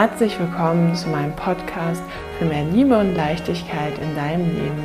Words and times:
Herzlich 0.00 0.38
willkommen 0.38 0.94
zu 0.94 1.08
meinem 1.08 1.34
Podcast 1.34 2.04
für 2.38 2.44
mehr 2.44 2.62
Liebe 2.66 2.96
und 2.96 3.16
Leichtigkeit 3.16 3.98
in 3.98 4.14
deinem 4.14 4.46
Leben. 4.54 4.84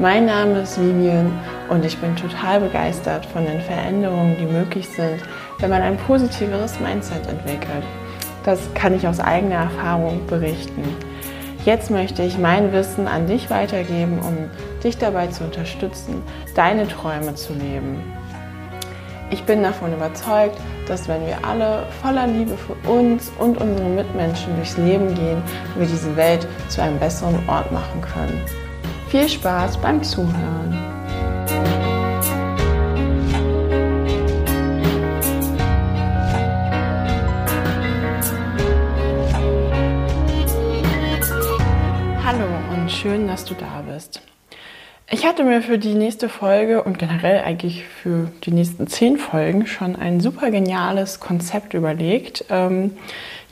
Mein 0.00 0.26
Name 0.26 0.62
ist 0.62 0.80
Vivian 0.80 1.30
und 1.68 1.84
ich 1.84 1.96
bin 1.98 2.16
total 2.16 2.58
begeistert 2.58 3.24
von 3.24 3.44
den 3.44 3.60
Veränderungen, 3.60 4.36
die 4.36 4.46
möglich 4.46 4.88
sind, 4.88 5.22
wenn 5.60 5.70
man 5.70 5.80
ein 5.80 5.96
positiveres 5.96 6.80
Mindset 6.80 7.24
entwickelt. 7.28 7.84
Das 8.44 8.58
kann 8.74 8.96
ich 8.96 9.06
aus 9.06 9.20
eigener 9.20 9.70
Erfahrung 9.70 10.26
berichten. 10.26 10.82
Jetzt 11.64 11.92
möchte 11.92 12.24
ich 12.24 12.36
mein 12.36 12.72
Wissen 12.72 13.06
an 13.06 13.28
dich 13.28 13.48
weitergeben, 13.48 14.18
um 14.18 14.50
dich 14.82 14.98
dabei 14.98 15.28
zu 15.28 15.44
unterstützen, 15.44 16.20
deine 16.56 16.88
Träume 16.88 17.36
zu 17.36 17.52
leben. 17.52 18.02
Ich 19.32 19.44
bin 19.44 19.62
davon 19.62 19.94
überzeugt, 19.94 20.58
dass 20.86 21.08
wenn 21.08 21.26
wir 21.26 21.42
alle 21.42 21.86
voller 22.02 22.26
Liebe 22.26 22.54
für 22.54 22.74
uns 22.86 23.32
und 23.38 23.58
unsere 23.58 23.88
Mitmenschen 23.88 24.54
durchs 24.56 24.76
Leben 24.76 25.14
gehen, 25.14 25.42
wir 25.74 25.86
diese 25.86 26.14
Welt 26.16 26.46
zu 26.68 26.82
einem 26.82 26.98
besseren 26.98 27.38
Ort 27.48 27.72
machen 27.72 28.02
können. 28.02 28.38
Viel 29.08 29.26
Spaß 29.26 29.78
beim 29.78 30.02
Zuhören! 30.02 30.78
Hallo 42.22 42.44
und 42.74 42.92
schön, 42.92 43.26
dass 43.26 43.46
du 43.46 43.54
da 43.54 43.82
bist. 43.90 44.20
Ich 45.14 45.26
hatte 45.26 45.44
mir 45.44 45.60
für 45.60 45.76
die 45.76 45.92
nächste 45.92 46.30
Folge 46.30 46.82
und 46.82 46.98
generell 46.98 47.44
eigentlich 47.44 47.84
für 47.84 48.28
die 48.44 48.50
nächsten 48.50 48.86
zehn 48.86 49.18
Folgen 49.18 49.66
schon 49.66 49.94
ein 49.94 50.20
super 50.20 50.50
geniales 50.50 51.20
Konzept 51.20 51.74
überlegt. 51.74 52.46
Ähm, 52.48 52.96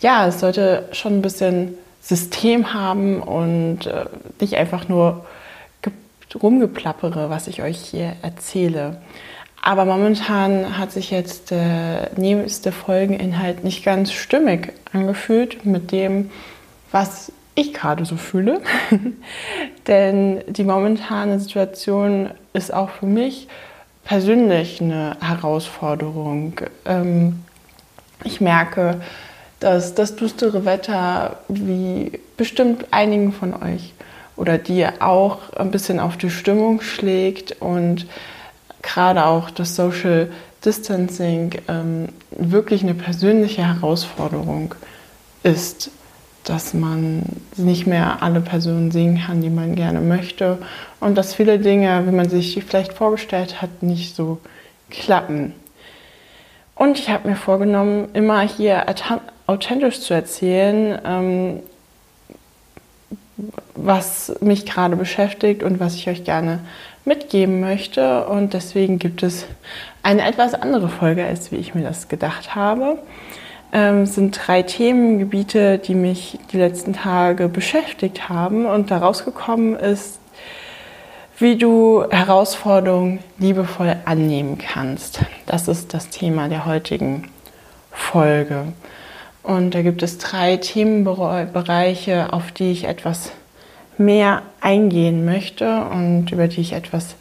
ja, 0.01 0.27
es 0.27 0.41
sollte 0.41 0.89
schon 0.93 1.19
ein 1.19 1.23
bisschen 1.23 1.75
System 2.01 2.73
haben 2.73 3.21
und 3.21 3.85
äh, 3.85 4.07
nicht 4.41 4.57
einfach 4.57 4.89
nur 4.89 5.27
rumgeplappere, 6.43 7.29
was 7.29 7.47
ich 7.47 7.61
euch 7.61 7.77
hier 7.77 8.15
erzähle. 8.23 8.97
Aber 9.61 9.85
momentan 9.85 10.79
hat 10.79 10.93
sich 10.93 11.11
jetzt 11.11 11.51
der 11.51 12.11
nächste 12.17 12.73
Folgeninhalt 12.73 13.65
nicht 13.65 13.85
ganz 13.85 14.13
stimmig 14.13 14.73
angefühlt 14.95 15.67
mit 15.67 15.93
dem, 15.93 16.31
was 16.91 17.31
ich 17.61 17.75
gerade 17.75 18.05
so 18.05 18.17
fühle. 18.17 18.61
Denn 19.87 20.43
die 20.47 20.65
momentane 20.65 21.39
Situation 21.39 22.31
ist 22.53 22.73
auch 22.73 22.91
für 22.91 23.07
mich 23.07 23.49
persönlich 24.05 24.81
eine 24.81 25.17
Herausforderung. 25.21 26.55
Ähm, 26.85 27.45
ich 28.25 28.41
merke, 28.41 29.01
dass 29.61 29.95
das 29.95 30.17
düstere 30.17 30.65
Wetter, 30.65 31.37
wie 31.49 32.19
bestimmt 32.37 32.87
einigen 32.91 33.33
von 33.33 33.55
euch 33.55 33.93
oder 34.37 34.59
dir 34.59 34.95
auch 35.01 35.53
ein 35.53 35.71
bisschen 35.71 36.01
auf 36.01 36.17
die 36.17 36.31
Stimmung 36.31 36.81
schlägt 36.81 37.61
und 37.61 38.07
gerade 38.83 39.27
auch 39.27 39.51
das 39.51 39.77
Social 39.77 40.31
Distancing 40.65 41.53
ähm, 41.69 42.09
wirklich 42.31 42.83
eine 42.83 42.95
persönliche 42.95 43.67
Herausforderung 43.67 44.75
ist 45.43 45.91
dass 46.51 46.75
man 46.75 47.23
nicht 47.57 47.87
mehr 47.87 48.25
alle 48.25 48.41
Personen 48.41 48.91
sehen 48.91 49.23
kann, 49.25 49.41
die 49.41 49.51
man 49.51 49.77
gerne 49.77 50.01
möchte 50.01 50.59
und 50.99 51.17
dass 51.17 51.33
viele 51.33 51.61
Dinge, 51.61 52.05
wie 52.07 52.15
man 52.15 52.29
sich 52.29 52.63
vielleicht 52.65 52.93
vorgestellt 52.93 53.63
hat, 53.63 53.85
nicht 53.85 54.17
so 54.17 54.39
klappen. 54.91 55.55
Und 56.75 56.99
ich 56.99 57.09
habe 57.09 57.29
mir 57.29 57.37
vorgenommen, 57.37 58.09
immer 58.15 58.41
hier 58.41 58.85
authentisch 59.47 60.01
zu 60.01 60.13
erzählen, 60.13 60.99
ähm, 61.05 61.61
was 63.77 64.35
mich 64.41 64.67
gerade 64.67 64.97
beschäftigt 64.97 65.63
und 65.63 65.79
was 65.79 65.95
ich 65.95 66.09
euch 66.09 66.25
gerne 66.25 66.61
mitgeben 67.05 67.61
möchte. 67.61 68.27
Und 68.27 68.55
deswegen 68.55 68.99
gibt 68.99 69.23
es 69.23 69.47
eine 70.03 70.27
etwas 70.27 70.55
andere 70.55 70.89
Folge, 70.89 71.25
als 71.25 71.53
wie 71.53 71.57
ich 71.57 71.77
mir 71.77 71.83
das 71.83 72.09
gedacht 72.09 72.57
habe 72.57 72.99
ähm, 73.73 74.07
sind 74.07 74.39
drei 74.47 74.63
Themengebiete, 74.63 75.79
die 75.79 75.95
mich 75.95 76.39
die 76.53 76.59
letzten 76.59 76.93
Tage 76.93 77.49
beschäftigt 77.49 78.29
haben. 78.29 78.67
Und 78.67 78.91
daraus 78.91 79.25
gekommen 79.25 79.77
ist, 79.77 80.19
wie 81.39 81.57
du 81.57 82.05
Herausforderungen 82.11 83.21
liebevoll 83.39 83.97
annehmen 84.05 84.59
kannst. 84.59 85.21
Das 85.47 85.69
ist 85.69 85.95
das 85.95 86.11
Thema 86.11 86.49
der 86.49 86.67
heutigen 86.67 87.31
Folge. 87.91 88.73
Und 89.43 89.75
da 89.75 89.83
gibt 89.83 90.03
es 90.03 90.19
drei 90.19 90.59
Themenbereiche, 90.59 92.33
auf 92.33 92.53
die 92.53 92.73
ich 92.73 92.85
etwas 92.85 93.33
mehr 93.97 94.43
eingehen 94.61 95.25
möchte 95.25 95.85
und 95.85 96.31
über 96.31 96.49
die 96.49 96.61
ich 96.61 96.73
etwas 96.73 97.15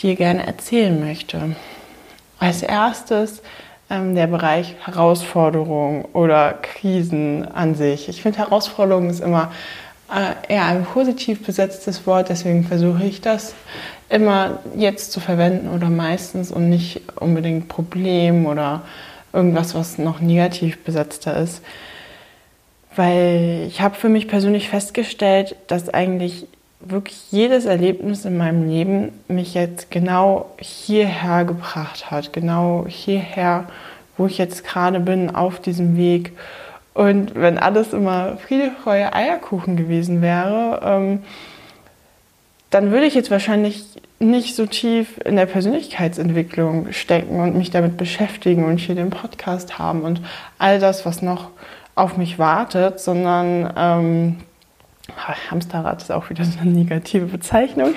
dir 0.00 0.16
gerne 0.16 0.46
erzählen 0.46 0.98
möchte. 1.00 1.56
Als 2.38 2.62
erstes 2.62 3.42
der 3.88 4.26
Bereich 4.26 4.74
Herausforderungen 4.84 6.04
oder 6.12 6.54
Krisen 6.54 7.46
an 7.46 7.74
sich. 7.74 8.08
Ich 8.08 8.22
finde, 8.22 8.38
Herausforderung 8.38 9.08
ist 9.10 9.20
immer 9.20 9.52
äh, 10.12 10.52
eher 10.52 10.64
ein 10.64 10.84
positiv 10.84 11.44
besetztes 11.44 12.06
Wort, 12.06 12.28
deswegen 12.28 12.64
versuche 12.64 13.04
ich 13.04 13.20
das 13.20 13.54
immer 14.08 14.60
jetzt 14.74 15.12
zu 15.12 15.20
verwenden 15.20 15.68
oder 15.68 15.88
meistens 15.88 16.50
und 16.50 16.68
nicht 16.68 17.02
unbedingt 17.16 17.68
Problem 17.68 18.46
oder 18.46 18.82
irgendwas, 19.32 19.74
was 19.74 19.98
noch 19.98 20.20
negativ 20.20 20.82
besetzter 20.84 21.36
ist. 21.36 21.62
Weil 22.94 23.66
ich 23.68 23.80
habe 23.80 23.94
für 23.94 24.08
mich 24.08 24.26
persönlich 24.26 24.68
festgestellt, 24.68 25.56
dass 25.66 25.88
eigentlich 25.92 26.46
wirklich 26.80 27.32
jedes 27.32 27.64
Erlebnis 27.64 28.24
in 28.24 28.36
meinem 28.36 28.68
Leben 28.68 29.12
mich 29.28 29.54
jetzt 29.54 29.90
genau 29.90 30.50
hierher 30.58 31.44
gebracht 31.44 32.10
hat, 32.10 32.32
genau 32.32 32.84
hierher, 32.88 33.64
wo 34.16 34.26
ich 34.26 34.38
jetzt 34.38 34.64
gerade 34.64 35.00
bin, 35.00 35.34
auf 35.34 35.60
diesem 35.60 35.96
Weg. 35.96 36.32
Und 36.94 37.34
wenn 37.34 37.58
alles 37.58 37.92
immer 37.92 38.36
Friede, 38.38 38.72
Freude, 38.82 39.12
Eierkuchen 39.12 39.76
gewesen 39.76 40.22
wäre, 40.22 40.80
ähm, 40.84 41.22
dann 42.70 42.90
würde 42.90 43.06
ich 43.06 43.14
jetzt 43.14 43.30
wahrscheinlich 43.30 43.84
nicht 44.18 44.56
so 44.56 44.66
tief 44.66 45.18
in 45.24 45.36
der 45.36 45.46
Persönlichkeitsentwicklung 45.46 46.92
stecken 46.92 47.40
und 47.40 47.56
mich 47.56 47.70
damit 47.70 47.96
beschäftigen 47.96 48.64
und 48.64 48.78
hier 48.78 48.94
den 48.94 49.10
Podcast 49.10 49.78
haben 49.78 50.02
und 50.02 50.22
all 50.58 50.80
das, 50.80 51.04
was 51.04 51.20
noch 51.22 51.50
auf 51.94 52.16
mich 52.16 52.38
wartet, 52.38 53.00
sondern 53.00 53.72
ähm, 53.76 54.36
Hamsterrad 55.50 56.02
ist 56.02 56.12
auch 56.12 56.30
wieder 56.30 56.44
so 56.44 56.58
eine 56.60 56.70
negative 56.70 57.26
Bezeichnung. 57.26 57.94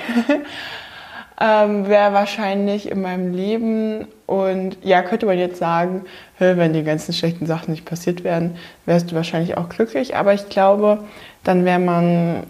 ähm, 1.41 1.87
Wäre 1.87 2.13
wahrscheinlich 2.13 2.89
in 2.89 3.01
meinem 3.01 3.33
Leben 3.33 4.07
und 4.25 4.77
ja, 4.83 5.01
könnte 5.01 5.25
man 5.25 5.37
jetzt 5.37 5.57
sagen, 5.57 6.05
wenn 6.37 6.73
die 6.73 6.83
ganzen 6.83 7.13
schlechten 7.13 7.45
Sachen 7.45 7.71
nicht 7.71 7.85
passiert 7.85 8.23
wären, 8.23 8.57
wärst 8.85 9.11
du 9.11 9.15
wahrscheinlich 9.15 9.57
auch 9.57 9.69
glücklich. 9.69 10.15
Aber 10.15 10.33
ich 10.33 10.49
glaube, 10.49 11.03
dann 11.43 11.65
wäre 11.65 11.79
man, 11.79 12.43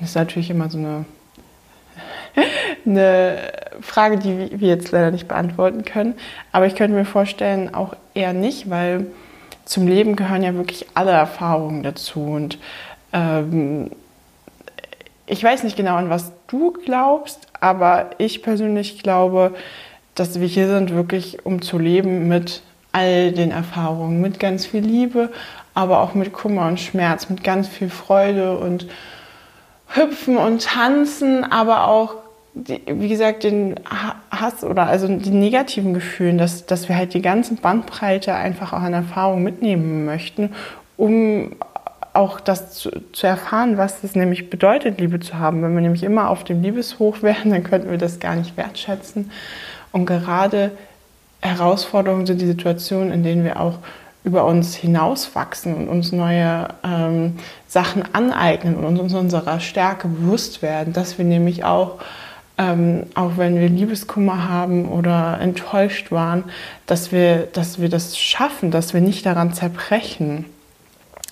das 0.00 0.10
ist 0.10 0.16
natürlich 0.16 0.50
immer 0.50 0.70
so 0.70 0.78
eine, 0.78 1.04
eine 2.86 3.38
Frage, 3.80 4.18
die 4.18 4.60
wir 4.60 4.68
jetzt 4.68 4.90
leider 4.90 5.10
nicht 5.10 5.28
beantworten 5.28 5.84
können. 5.84 6.14
Aber 6.52 6.66
ich 6.66 6.76
könnte 6.76 6.96
mir 6.96 7.04
vorstellen, 7.04 7.74
auch 7.74 7.94
eher 8.14 8.32
nicht, 8.32 8.70
weil 8.70 9.06
zum 9.64 9.86
Leben 9.86 10.16
gehören 10.16 10.42
ja 10.42 10.54
wirklich 10.54 10.86
alle 10.94 11.12
Erfahrungen 11.12 11.82
dazu. 11.82 12.22
Und 12.22 12.58
ähm, 13.12 13.90
ich 15.26 15.44
weiß 15.44 15.62
nicht 15.62 15.76
genau, 15.76 15.94
an 15.94 16.10
was 16.10 16.32
du 16.48 16.72
glaubst, 16.72 17.46
aber 17.60 18.10
ich 18.18 18.42
persönlich 18.42 19.02
glaube, 19.02 19.54
dass 20.14 20.40
wir 20.40 20.46
hier 20.46 20.66
sind 20.66 20.92
wirklich, 20.92 21.46
um 21.46 21.62
zu 21.62 21.78
leben 21.78 22.26
mit 22.28 22.62
all 22.92 23.32
den 23.32 23.52
Erfahrungen, 23.52 24.20
mit 24.20 24.40
ganz 24.40 24.66
viel 24.66 24.80
Liebe, 24.80 25.30
aber 25.74 26.00
auch 26.00 26.14
mit 26.14 26.32
Kummer 26.32 26.66
und 26.66 26.80
Schmerz, 26.80 27.28
mit 27.30 27.44
ganz 27.44 27.68
viel 27.68 27.90
Freude 27.90 28.58
und 28.58 28.88
Hüpfen 29.86 30.36
und 30.36 30.64
Tanzen, 30.64 31.44
aber 31.44 31.86
auch, 31.86 32.16
wie 32.54 33.08
gesagt, 33.08 33.44
den 33.44 33.76
Hass 34.30 34.64
oder 34.64 34.86
also 34.86 35.06
die 35.06 35.30
negativen 35.30 35.94
Gefühlen, 35.94 36.38
dass, 36.38 36.66
dass 36.66 36.88
wir 36.88 36.96
halt 36.96 37.14
die 37.14 37.22
ganze 37.22 37.54
Bandbreite 37.54 38.34
einfach 38.34 38.72
auch 38.72 38.80
an 38.80 38.92
Erfahrung 38.92 39.42
mitnehmen 39.42 40.04
möchten, 40.04 40.52
um 40.96 41.52
auch 42.12 42.40
das 42.40 42.72
zu, 42.72 42.90
zu, 43.12 43.26
erfahren, 43.26 43.76
was 43.76 44.02
es 44.02 44.14
nämlich 44.14 44.50
bedeutet, 44.50 45.00
Liebe 45.00 45.20
zu 45.20 45.38
haben. 45.38 45.62
Wenn 45.62 45.74
wir 45.74 45.80
nämlich 45.80 46.02
immer 46.02 46.28
auf 46.30 46.44
dem 46.44 46.62
Liebeshoch 46.62 47.22
wären, 47.22 47.50
dann 47.50 47.64
könnten 47.64 47.90
wir 47.90 47.98
das 47.98 48.20
gar 48.20 48.36
nicht 48.36 48.56
wertschätzen. 48.56 49.30
Und 49.92 50.06
gerade 50.06 50.72
Herausforderungen 51.40 52.26
sind 52.26 52.40
die 52.40 52.46
Situationen, 52.46 53.12
in 53.12 53.22
denen 53.22 53.44
wir 53.44 53.60
auch 53.60 53.78
über 54.22 54.44
uns 54.44 54.74
hinauswachsen 54.74 55.74
und 55.74 55.88
uns 55.88 56.12
neue 56.12 56.68
ähm, 56.84 57.38
Sachen 57.66 58.02
aneignen 58.14 58.76
und 58.76 58.98
uns 58.98 59.14
unserer 59.14 59.60
Stärke 59.60 60.08
bewusst 60.08 60.60
werden, 60.60 60.92
dass 60.92 61.16
wir 61.16 61.24
nämlich 61.24 61.64
auch, 61.64 61.98
ähm, 62.58 63.04
auch 63.14 63.38
wenn 63.38 63.58
wir 63.58 63.70
Liebeskummer 63.70 64.48
haben 64.48 64.90
oder 64.90 65.38
enttäuscht 65.40 66.12
waren, 66.12 66.44
dass 66.84 67.12
wir, 67.12 67.48
dass 67.52 67.80
wir 67.80 67.88
das 67.88 68.18
schaffen, 68.18 68.70
dass 68.70 68.92
wir 68.92 69.00
nicht 69.00 69.24
daran 69.24 69.54
zerbrechen 69.54 70.44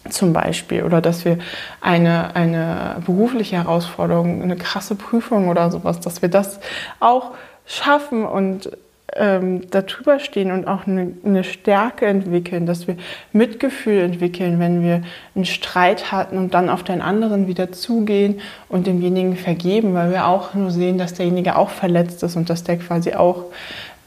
zum 0.08 0.32
Beispiel 0.32 0.84
oder 0.84 1.00
dass 1.00 1.24
wir 1.24 1.38
eine, 1.80 2.34
eine 2.34 2.96
berufliche 3.04 3.56
Herausforderung, 3.56 4.42
eine 4.42 4.56
krasse 4.56 4.94
Prüfung 4.94 5.48
oder 5.48 5.70
sowas, 5.70 6.00
dass 6.00 6.22
wir 6.22 6.28
das 6.28 6.60
auch 7.00 7.32
schaffen 7.66 8.24
und 8.24 8.70
ähm, 9.16 9.70
darüber 9.70 10.18
stehen 10.18 10.52
und 10.52 10.66
auch 10.66 10.86
eine, 10.86 11.12
eine, 11.24 11.44
Stärke 11.44 12.06
entwickeln, 12.06 12.66
dass 12.66 12.86
wir 12.86 12.96
Mitgefühl 13.32 14.00
entwickeln, 14.00 14.60
wenn 14.60 14.82
wir 14.82 15.02
einen 15.34 15.46
Streit 15.46 16.12
hatten 16.12 16.36
und 16.36 16.54
dann 16.54 16.68
auf 16.68 16.82
den 16.82 17.00
anderen 17.00 17.46
wieder 17.46 17.72
zugehen 17.72 18.40
und 18.68 18.86
demjenigen 18.86 19.36
vergeben, 19.36 19.94
weil 19.94 20.10
wir 20.10 20.26
auch 20.26 20.54
nur 20.54 20.70
sehen, 20.70 20.98
dass 20.98 21.14
derjenige 21.14 21.56
auch 21.56 21.70
verletzt 21.70 22.22
ist 22.22 22.36
und 22.36 22.50
dass 22.50 22.64
der 22.64 22.78
quasi 22.78 23.14
auch 23.14 23.44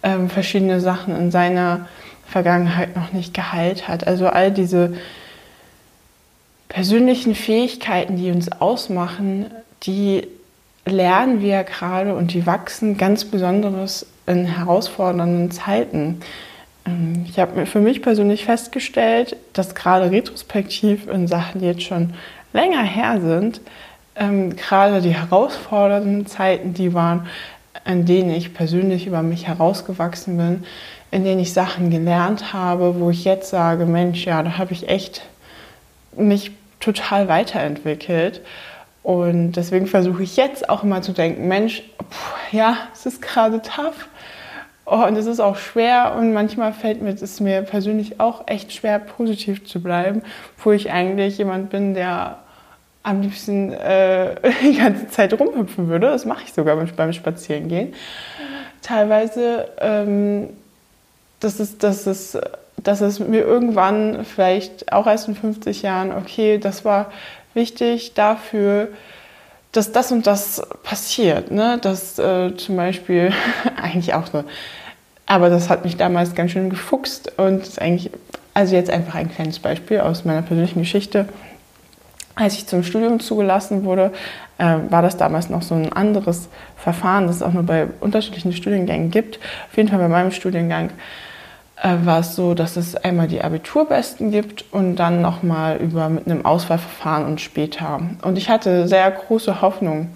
ähm, 0.04 0.30
verschiedene 0.30 0.80
Sachen 0.80 1.16
in 1.16 1.32
seiner 1.32 1.88
Vergangenheit 2.28 2.96
noch 2.96 3.12
nicht 3.12 3.34
geheilt 3.34 3.88
hat. 3.88 4.08
Also 4.08 4.28
all 4.28 4.52
diese 4.52 4.94
persönlichen 6.72 7.36
Fähigkeiten, 7.36 8.16
die 8.16 8.32
uns 8.32 8.52
ausmachen, 8.52 9.48
die 9.84 10.28
lernen 10.86 11.42
wir 11.42 11.64
gerade 11.64 12.16
und 12.16 12.34
die 12.34 12.46
wachsen 12.46 12.98
ganz 12.98 13.26
besonderes 13.26 14.06
in 14.26 14.46
herausfordernden 14.46 15.52
Zeiten. 15.52 16.22
Ähm, 16.88 17.26
ich 17.28 17.38
habe 17.40 17.66
für 17.66 17.80
mich 17.80 18.02
persönlich 18.02 18.46
festgestellt, 18.46 19.36
dass 19.54 19.76
gerade 19.76 20.12
retrospektiv 20.12 21.08
in 21.08 21.28
Sachen, 21.28 21.60
die 21.60 21.68
jetzt 21.68 21.84
schon 21.84 22.14
länger 22.54 22.84
her 22.84 23.20
sind, 23.20 23.60
ähm, 24.16 24.56
gerade 24.56 25.02
die 25.02 25.14
herausfordernden 25.14 26.26
Zeiten, 26.26 26.74
die 26.74 26.94
waren, 26.94 27.28
in 27.86 28.06
denen 28.06 28.32
ich 28.32 28.54
persönlich 28.54 29.08
über 29.08 29.24
mich 29.24 29.48
herausgewachsen 29.48 30.38
bin, 30.38 30.64
in 31.12 31.26
denen 31.26 31.42
ich 31.42 31.52
Sachen 31.52 31.90
gelernt 31.90 32.54
habe, 32.54 33.00
wo 33.00 33.10
ich 33.10 33.26
jetzt 33.26 33.50
sage, 33.50 33.86
Mensch, 33.86 34.26
ja, 34.26 34.42
da 34.42 34.58
habe 34.58 34.72
ich 34.72 34.88
echt 34.88 35.24
mich 36.16 36.52
total 36.82 37.30
weiterentwickelt. 37.30 38.42
Und 39.04 39.54
deswegen 39.54 39.88
versuche 39.88 40.24
ich 40.24 40.38
jetzt 40.38 40.70
auch 40.70 40.84
immer 40.84 41.02
zu 41.02 41.14
denken, 41.14 41.48
Mensch, 41.48 41.84
pff, 42.12 42.54
ja, 42.54 42.78
es 42.94 43.06
ist 43.06 43.22
gerade 43.22 43.62
tough. 43.62 44.08
Oh, 44.86 45.06
und 45.06 45.16
es 45.16 45.26
ist 45.26 45.40
auch 45.40 45.56
schwer 45.56 46.16
und 46.18 46.34
manchmal 46.34 46.74
fällt 46.74 47.02
mir 47.02 47.14
es 47.14 47.40
mir 47.40 47.62
persönlich 47.62 48.20
auch 48.20 48.48
echt 48.48 48.74
schwer, 48.74 49.00
positiv 49.00 49.66
zu 49.66 49.82
bleiben, 49.82 50.22
wo 50.58 50.72
ich 50.72 50.92
eigentlich 50.92 51.38
jemand 51.38 51.70
bin, 51.70 51.94
der 51.94 52.40
am 53.04 53.22
liebsten 53.22 53.72
äh, 53.72 54.36
die 54.62 54.78
ganze 54.78 55.08
Zeit 55.08 55.40
rumhüpfen 55.40 55.88
würde. 55.88 56.08
Das 56.08 56.26
mache 56.26 56.44
ich 56.46 56.54
sogar 56.54 56.76
beim 56.76 57.14
Spazierengehen. 57.14 57.94
Teilweise, 58.82 59.70
ähm, 59.80 60.50
das 61.40 61.60
ist, 61.60 61.84
das 61.84 62.06
ist 62.06 62.40
dass 62.84 63.02
es 63.02 63.20
mir 63.20 63.42
irgendwann 63.42 64.26
vielleicht 64.26 64.92
auch 64.92 65.08
erst 65.08 65.28
in 65.28 65.36
50 65.36 65.82
Jahren, 65.82 66.12
okay, 66.12 66.58
das 66.58 66.86
war 66.86 67.12
wichtig 67.54 68.14
dafür, 68.14 68.90
dass 69.72 69.92
das 69.92 70.12
und 70.12 70.28
das 70.28 70.62
passiert. 70.84 71.52
Ne? 71.52 71.80
Dass 71.82 72.20
äh, 72.20 72.56
zum 72.56 72.76
Beispiel, 72.76 73.32
eigentlich 73.82 74.14
auch 74.14 74.28
so, 74.28 74.44
aber 75.26 75.50
das 75.50 75.70
hat 75.70 75.86
mich 75.86 75.98
damals 75.98 76.36
ganz 76.36 76.52
schön 76.52 76.70
gefuchst 76.70 77.38
und 77.38 77.62
ist 77.62 77.82
eigentlich, 77.82 78.12
also 78.54 78.76
jetzt 78.76 78.90
einfach 78.90 79.16
ein 79.16 79.32
kleines 79.32 79.60
Beispiel 79.60 80.02
aus 80.02 80.26
meiner 80.26 80.42
persönlichen 80.42 80.80
Geschichte. 80.80 81.26
Als 82.36 82.56
ich 82.56 82.68
zum 82.68 82.84
Studium 82.84 83.20
zugelassen 83.20 83.84
wurde, 83.86 84.12
äh, 84.58 84.78
war 84.90 85.02
das 85.02 85.18
damals 85.18 85.50
noch 85.50 85.62
so 85.62 85.76
ein 85.76 85.94
anderes 85.94 86.50
Verfahren, 86.76 87.28
das 87.28 87.38
es 87.38 87.44
auch 87.44 87.54
nur 87.54 87.64
bei 87.64 87.88
unterschiedlichen 88.00 88.54
Studiengängen 88.54 89.12
gibt. 89.12 89.40
Auf 89.70 89.78
jeden 89.78 89.90
Fall 89.90 90.00
bei 90.00 90.08
meinem 90.08 90.32
Studiengang 90.32 90.90
war 91.82 92.20
es 92.20 92.36
so, 92.36 92.54
dass 92.54 92.78
es 92.78 92.96
einmal 92.96 93.28
die 93.28 93.44
Abiturbesten 93.44 94.30
gibt 94.32 94.66
und 94.72 94.98
dann 94.98 95.22
nochmal 95.22 95.78
über 95.78 96.10
mit 96.10 96.28
einem 96.28 96.46
Auswahlverfahren 96.46 97.26
und 97.26 97.42
später. 97.42 98.00
Und 98.22 98.38
ich 98.38 98.50
hatte 98.50 98.88
sehr 98.88 99.10
große 99.10 99.62
Hoffnung 99.62 100.10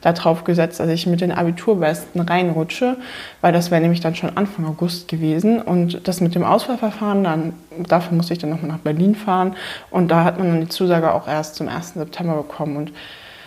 darauf 0.00 0.44
gesetzt, 0.44 0.80
dass 0.80 0.88
ich 0.88 1.06
mit 1.06 1.20
den 1.20 1.32
Abiturbesten 1.32 2.20
reinrutsche, 2.20 2.96
weil 3.40 3.52
das 3.52 3.70
wäre 3.70 3.80
nämlich 3.80 4.00
dann 4.00 4.14
schon 4.14 4.36
Anfang 4.36 4.66
August 4.66 5.08
gewesen. 5.08 5.62
Und 5.62 6.06
das 6.06 6.20
mit 6.20 6.34
dem 6.34 6.44
Auswahlverfahren, 6.44 7.24
dann, 7.24 7.52
dafür 7.88 8.16
musste 8.16 8.34
ich 8.34 8.40
dann 8.40 8.50
nochmal 8.50 8.72
nach 8.72 8.78
Berlin 8.78 9.14
fahren. 9.14 9.56
Und 9.90 10.08
da 10.08 10.24
hat 10.24 10.38
man 10.38 10.48
dann 10.48 10.60
die 10.60 10.68
Zusage 10.68 11.14
auch 11.14 11.26
erst 11.28 11.54
zum 11.54 11.68
1. 11.68 11.94
September 11.94 12.34
bekommen. 12.34 12.76
Und 12.76 12.92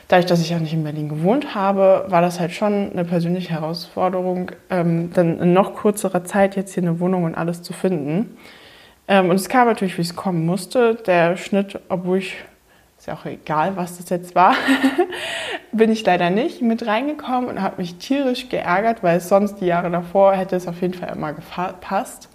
dadurch, 0.08 0.26
dass 0.26 0.42
ich 0.42 0.54
auch 0.56 0.60
nicht 0.60 0.74
in 0.74 0.84
Berlin 0.84 1.10
gewohnt 1.10 1.54
habe, 1.56 2.06
war 2.08 2.22
das 2.22 2.40
halt 2.40 2.52
schon 2.52 2.92
eine 2.92 3.06
persönliche 3.06 3.52
Herausforderung, 3.52 4.52
ähm, 4.70 5.12
dann 5.14 5.40
in 5.40 5.54
noch 5.54 5.76
kürzerer 5.76 6.24
Zeit 6.24 6.56
jetzt 6.56 6.74
hier 6.74 6.84
eine 6.84 7.00
Wohnung 7.00 7.24
und 7.24 7.36
alles 7.36 7.62
zu 7.62 7.74
finden. 7.74 8.38
Ähm, 9.08 9.30
und 9.30 9.36
es 9.36 9.50
kam 9.50 9.68
natürlich, 9.68 9.98
wie 9.98 10.02
es 10.02 10.16
kommen 10.16 10.46
musste. 10.46 10.96
Der 10.96 11.38
Schnitt, 11.38 11.80
obwohl 11.90 12.20
ich, 12.20 12.36
ist 12.98 13.08
ja 13.08 13.14
auch 13.14 13.26
egal, 13.26 13.76
was 13.76 13.98
das 13.98 14.10
jetzt 14.10 14.36
war, 14.36 14.56
bin 15.72 15.92
ich 15.92 16.06
leider 16.06 16.30
nicht 16.30 16.62
mit 16.62 16.86
reingekommen 16.86 17.50
und 17.50 17.62
habe 17.62 17.78
mich 17.78 17.96
tierisch 17.96 18.50
geärgert, 18.50 19.04
weil 19.04 19.18
es 19.18 19.30
sonst 19.30 19.56
die 19.62 19.66
Jahre 19.66 19.92
davor 19.92 20.34
hätte 20.34 20.56
es 20.56 20.68
auf 20.68 20.82
jeden 20.82 20.94
Fall 20.94 21.16
immer 21.16 21.34
gepasst. 21.34 22.30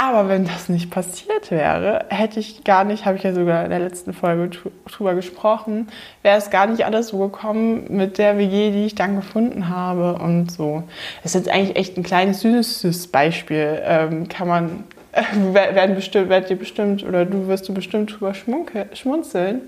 Aber 0.00 0.28
wenn 0.28 0.44
das 0.44 0.68
nicht 0.68 0.92
passiert 0.92 1.50
wäre, 1.50 2.04
hätte 2.08 2.38
ich 2.38 2.62
gar 2.62 2.84
nicht, 2.84 3.04
habe 3.04 3.16
ich 3.16 3.24
ja 3.24 3.34
sogar 3.34 3.64
in 3.64 3.70
der 3.70 3.80
letzten 3.80 4.12
Folge 4.12 4.48
drüber 4.86 5.16
gesprochen, 5.16 5.88
wäre 6.22 6.38
es 6.38 6.50
gar 6.50 6.68
nicht 6.68 6.84
alles 6.84 7.08
so 7.08 7.18
gekommen 7.18 7.86
mit 7.88 8.16
der 8.16 8.38
WG, 8.38 8.70
die 8.70 8.86
ich 8.86 8.94
dann 8.94 9.16
gefunden 9.16 9.68
habe 9.68 10.14
und 10.14 10.52
so. 10.52 10.84
Das 11.24 11.34
ist 11.34 11.46
jetzt 11.46 11.52
eigentlich 11.52 11.76
echt 11.76 11.96
ein 11.96 12.04
kleines 12.04 12.42
süßes 12.42 13.08
Beispiel. 13.08 13.82
Ähm, 13.82 14.28
kann 14.28 14.46
man, 14.46 14.84
äh, 15.12 15.24
werden 15.52 15.96
bestimmt, 15.96 16.28
werdet 16.28 16.48
ihr 16.50 16.58
bestimmt 16.58 17.02
oder 17.02 17.24
du 17.24 17.48
wirst 17.48 17.68
du 17.68 17.74
bestimmt 17.74 18.12
drüber 18.12 18.34
schmunzeln. 18.34 19.62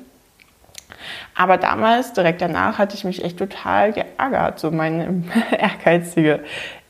Aber 1.34 1.56
damals, 1.56 2.12
direkt 2.12 2.40
danach, 2.40 2.78
hatte 2.78 2.94
ich 2.94 3.02
mich 3.02 3.24
echt 3.24 3.36
total 3.36 3.92
geärgert, 3.92 4.60
so 4.60 4.70
mein 4.70 5.28
ehrgeizige, 5.50 6.38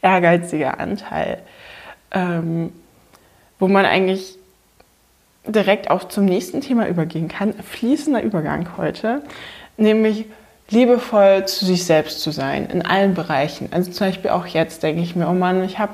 ehrgeiziger 0.03 0.79
Anteil. 0.79 1.39
Ähm, 2.13 2.73
wo 3.61 3.69
man 3.69 3.85
eigentlich 3.85 4.37
direkt 5.47 5.91
auch 5.91 6.05
zum 6.09 6.25
nächsten 6.25 6.61
Thema 6.61 6.89
übergehen 6.89 7.29
kann. 7.29 7.55
Fließender 7.55 8.23
Übergang 8.23 8.77
heute, 8.77 9.23
nämlich 9.77 10.25
liebevoll 10.71 11.47
zu 11.47 11.65
sich 11.65 11.85
selbst 11.85 12.21
zu 12.21 12.31
sein 12.31 12.67
in 12.67 12.85
allen 12.85 13.15
Bereichen. 13.15 13.69
Also 13.71 13.91
zum 13.91 14.09
Beispiel 14.09 14.31
auch 14.31 14.47
jetzt 14.47 14.83
denke 14.83 15.03
ich 15.03 15.15
mir, 15.17 15.29
oh 15.29 15.35
Mann, 15.35 15.63
ich 15.65 15.79
habe 15.79 15.93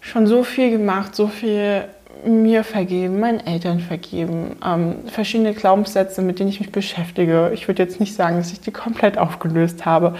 schon 0.00 0.26
so 0.26 0.44
viel 0.44 0.70
gemacht, 0.70 1.14
so 1.14 1.28
viel 1.28 1.84
mir 2.24 2.64
vergeben, 2.64 3.18
meinen 3.18 3.40
Eltern 3.40 3.80
vergeben, 3.80 4.56
ähm, 4.64 4.96
verschiedene 5.06 5.54
Glaubenssätze, 5.54 6.22
mit 6.22 6.38
denen 6.38 6.50
ich 6.50 6.60
mich 6.60 6.70
beschäftige. 6.70 7.50
Ich 7.54 7.66
würde 7.66 7.82
jetzt 7.82 7.98
nicht 7.98 8.14
sagen, 8.14 8.36
dass 8.36 8.52
ich 8.52 8.60
die 8.60 8.72
komplett 8.72 9.16
aufgelöst 9.16 9.86
habe, 9.86 10.16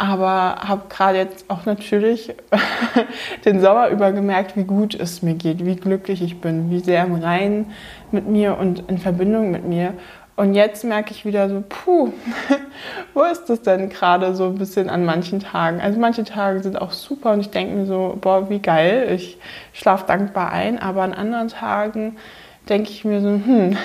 aber 0.00 0.56
habe 0.66 0.84
gerade 0.88 1.18
jetzt 1.18 1.44
auch 1.48 1.66
natürlich 1.66 2.34
den 3.44 3.60
Sommer 3.60 3.88
über 3.88 4.12
gemerkt, 4.12 4.56
wie 4.56 4.64
gut 4.64 4.94
es 4.94 5.20
mir 5.20 5.34
geht, 5.34 5.66
wie 5.66 5.76
glücklich 5.76 6.22
ich 6.22 6.40
bin, 6.40 6.70
wie 6.70 6.80
sehr 6.80 7.04
im 7.04 7.16
Reinen 7.16 7.72
mit 8.10 8.26
mir 8.26 8.56
und 8.56 8.88
in 8.88 8.96
Verbindung 8.96 9.50
mit 9.50 9.68
mir. 9.68 9.92
Und 10.36 10.54
jetzt 10.54 10.84
merke 10.84 11.10
ich 11.10 11.26
wieder 11.26 11.50
so, 11.50 11.62
puh, 11.68 12.14
wo 13.14 13.24
ist 13.24 13.50
das 13.50 13.60
denn 13.60 13.90
gerade 13.90 14.34
so 14.34 14.46
ein 14.46 14.54
bisschen 14.54 14.88
an 14.88 15.04
manchen 15.04 15.40
Tagen? 15.40 15.82
Also 15.82 16.00
manche 16.00 16.24
Tage 16.24 16.62
sind 16.62 16.80
auch 16.80 16.92
super 16.92 17.32
und 17.32 17.40
ich 17.40 17.50
denke 17.50 17.74
mir 17.74 17.84
so, 17.84 18.16
boah, 18.18 18.48
wie 18.48 18.60
geil, 18.60 19.12
ich 19.14 19.36
schlafe 19.74 20.06
dankbar 20.06 20.50
ein. 20.50 20.78
Aber 20.78 21.02
an 21.02 21.12
anderen 21.12 21.48
Tagen 21.48 22.16
denke 22.70 22.88
ich 22.88 23.04
mir 23.04 23.20
so, 23.20 23.28
hm, 23.28 23.76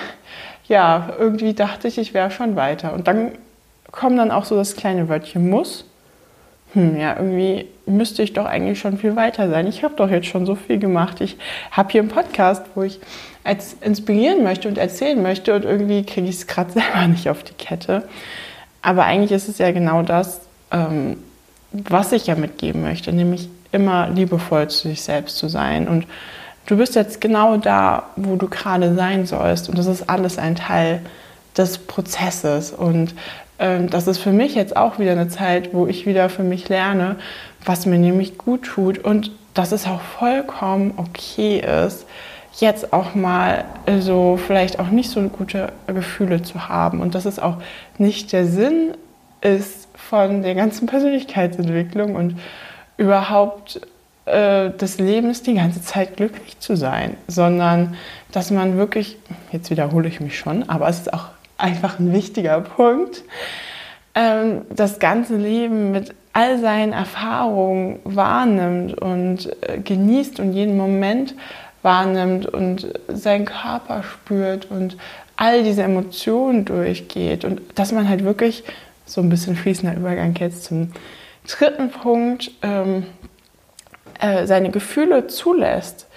ja, 0.69 1.09
irgendwie 1.19 1.53
dachte 1.53 1.89
ich, 1.89 1.97
ich 1.97 2.13
wäre 2.13 2.31
schon 2.31 2.55
weiter. 2.55 2.93
Und 2.93 3.09
dann 3.09 3.33
kommt 3.91 4.17
dann 4.17 4.31
auch 4.31 4.45
so 4.45 4.55
das 4.55 4.77
kleine 4.77 5.09
Wörtchen 5.09 5.49
muss 5.49 5.83
hm, 6.75 6.99
ja, 6.99 7.15
irgendwie 7.15 7.67
müsste 7.85 8.21
ich 8.21 8.33
doch 8.33 8.45
eigentlich 8.45 8.79
schon 8.79 8.97
viel 8.97 9.15
weiter 9.15 9.49
sein. 9.49 9.65
Ich 9.65 9.83
habe 9.83 9.95
doch 9.95 10.09
jetzt 10.09 10.27
schon 10.27 10.45
so 10.45 10.55
viel 10.55 10.77
gemacht. 10.77 11.21
Ich 11.21 11.37
habe 11.71 11.89
hier 11.91 12.01
einen 12.01 12.09
Podcast, 12.09 12.63
wo 12.75 12.83
ich 12.83 12.99
als 13.45 13.77
inspirieren 13.79 14.43
möchte 14.43 14.67
und 14.67 14.77
erzählen 14.77 15.21
möchte 15.21 15.55
und 15.55 15.63
irgendwie 15.63 16.03
kriege 16.03 16.27
ich 16.27 16.35
es 16.35 16.47
gerade 16.47 16.71
selber 16.73 17.07
nicht 17.07 17.29
auf 17.29 17.43
die 17.43 17.53
Kette. 17.53 18.03
Aber 18.81 19.05
eigentlich 19.05 19.31
ist 19.31 19.47
es 19.47 19.57
ja 19.57 19.71
genau 19.71 20.03
das, 20.03 20.41
ähm, 20.71 21.17
was 21.71 22.11
ich 22.11 22.27
ja 22.27 22.35
mitgeben 22.35 22.81
möchte, 22.81 23.13
nämlich 23.13 23.49
immer 23.71 24.09
liebevoll 24.09 24.69
zu 24.69 24.89
sich 24.89 25.01
selbst 25.01 25.37
zu 25.37 25.47
sein. 25.47 25.87
Und 25.87 26.05
du 26.65 26.75
bist 26.75 26.95
jetzt 26.95 27.21
genau 27.21 27.55
da, 27.55 28.03
wo 28.17 28.35
du 28.35 28.47
gerade 28.49 28.95
sein 28.95 29.25
sollst. 29.25 29.69
Und 29.69 29.77
das 29.77 29.85
ist 29.85 30.09
alles 30.09 30.37
ein 30.37 30.55
Teil 30.55 31.01
des 31.57 31.77
Prozesses. 31.77 32.71
Und 32.71 33.15
das 33.57 34.07
ist 34.07 34.17
für 34.17 34.31
mich 34.31 34.55
jetzt 34.55 34.75
auch 34.75 34.99
wieder 34.99 35.13
eine 35.13 35.29
Zeit, 35.29 35.73
wo 35.73 35.87
ich 35.87 36.05
wieder 36.05 36.29
für 36.29 36.43
mich 36.43 36.67
lerne, 36.67 37.15
was 37.63 37.85
mir 37.85 37.97
nämlich 37.97 38.37
gut 38.37 38.63
tut 38.63 38.97
und 38.97 39.31
dass 39.53 39.71
es 39.71 39.87
auch 39.87 40.01
vollkommen 40.01 40.93
okay 40.97 41.63
ist, 41.85 42.05
jetzt 42.59 42.93
auch 42.93 43.15
mal 43.15 43.65
so 43.99 44.37
vielleicht 44.37 44.79
auch 44.79 44.89
nicht 44.89 45.09
so 45.09 45.21
gute 45.23 45.71
Gefühle 45.87 46.41
zu 46.41 46.67
haben 46.69 47.01
und 47.01 47.15
dass 47.15 47.25
es 47.25 47.39
auch 47.39 47.57
nicht 47.97 48.31
der 48.33 48.45
Sinn 48.45 48.93
ist 49.41 49.87
von 49.95 50.41
der 50.41 50.55
ganzen 50.55 50.87
Persönlichkeitsentwicklung 50.87 52.15
und 52.15 52.39
überhaupt 52.97 53.81
äh, 54.25 54.69
des 54.71 54.99
Lebens 54.99 55.43
die 55.43 55.53
ganze 55.53 55.81
Zeit 55.81 56.17
glücklich 56.17 56.59
zu 56.59 56.75
sein, 56.75 57.17
sondern 57.27 57.95
dass 58.31 58.51
man 58.51 58.77
wirklich, 58.77 59.17
jetzt 59.51 59.69
wiederhole 59.69 60.07
ich 60.07 60.19
mich 60.19 60.37
schon, 60.37 60.67
aber 60.69 60.87
es 60.87 60.99
ist 60.99 61.13
auch 61.13 61.27
einfach 61.57 61.99
ein 61.99 62.13
wichtiger 62.13 62.61
Punkt, 62.61 63.23
ähm, 64.13 64.61
das 64.69 64.99
ganze 64.99 65.35
Leben 65.35 65.91
mit 65.91 66.13
all 66.33 66.59
seinen 66.59 66.93
Erfahrungen 66.93 67.99
wahrnimmt 68.03 68.99
und 68.99 69.49
äh, 69.61 69.79
genießt 69.79 70.39
und 70.39 70.53
jeden 70.53 70.77
Moment 70.77 71.35
wahrnimmt 71.81 72.45
und 72.47 72.91
seinen 73.07 73.45
Körper 73.45 74.03
spürt 74.03 74.69
und 74.71 74.97
all 75.37 75.63
diese 75.63 75.83
Emotionen 75.83 76.65
durchgeht 76.65 77.45
und 77.45 77.61
dass 77.75 77.91
man 77.91 78.09
halt 78.09 78.23
wirklich 78.23 78.63
so 79.05 79.21
ein 79.21 79.29
bisschen 79.29 79.55
fließender 79.55 79.95
Übergang 79.95 80.33
jetzt 80.35 80.63
zum 80.63 80.91
dritten 81.47 81.89
Punkt 81.89 82.51
ähm, 82.63 83.05
äh, 84.19 84.47
seine 84.47 84.71
Gefühle 84.71 85.27
zulässt. 85.27 86.07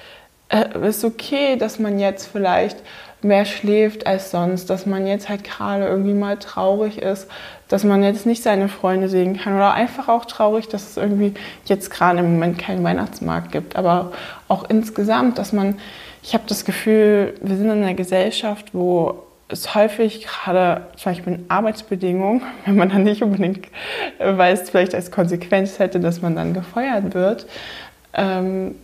Äh, 0.49 0.89
ist 0.89 1.05
okay, 1.05 1.57
dass 1.57 1.79
man 1.79 1.99
jetzt 1.99 2.27
vielleicht 2.27 2.79
mehr 3.23 3.45
schläft 3.45 4.07
als 4.07 4.31
sonst, 4.31 4.71
dass 4.71 4.87
man 4.87 5.07
jetzt 5.07 5.29
halt 5.29 5.45
gerade 5.45 5.87
irgendwie 5.87 6.15
mal 6.15 6.37
traurig 6.37 6.99
ist, 6.99 7.29
dass 7.69 7.85
man 7.85 8.03
jetzt 8.03 8.27
nicht 8.27 8.43
seine 8.43 8.69
Freunde 8.69 9.09
sehen 9.09 9.39
kann 9.39 9.55
oder 9.55 9.75
einfach 9.75 10.09
auch 10.09 10.25
traurig, 10.25 10.69
dass 10.69 10.91
es 10.91 10.97
irgendwie 10.97 11.35
jetzt 11.67 11.91
gerade 11.91 12.21
im 12.21 12.33
Moment 12.33 12.59
keinen 12.59 12.85
Weihnachtsmarkt 12.85 13.53
gibt. 13.53 13.77
Aber 13.77 14.13
auch 14.47 14.69
insgesamt, 14.71 15.39
dass 15.39 15.53
man, 15.53 15.77
ich 16.23 16.35
habe 16.35 16.45
das 16.47 16.65
Gefühl, 16.65 17.35
wir 17.43 17.57
sind 17.57 17.67
in 17.67 17.83
einer 17.83 17.95
Gesellschaft, 17.95 18.73
wo 18.73 19.25
es 19.49 19.75
häufig 19.75 20.27
gerade 20.27 20.83
zum 20.97 21.13
Beispiel 21.13 21.33
in 21.35 21.45
Arbeitsbedingungen, 21.49 22.43
wenn 22.65 22.77
man 22.77 22.89
dann 22.91 23.03
nicht 23.03 23.23
unbedingt 23.23 23.67
weiß, 24.19 24.71
vielleicht 24.71 24.95
als 24.95 25.11
Konsequenz 25.11 25.79
hätte, 25.79 26.01
dass 26.01 26.23
man 26.23 26.37
dann 26.37 26.55
gefeuert 26.55 27.15
wird, 27.15 27.47
ähm, 28.15 28.77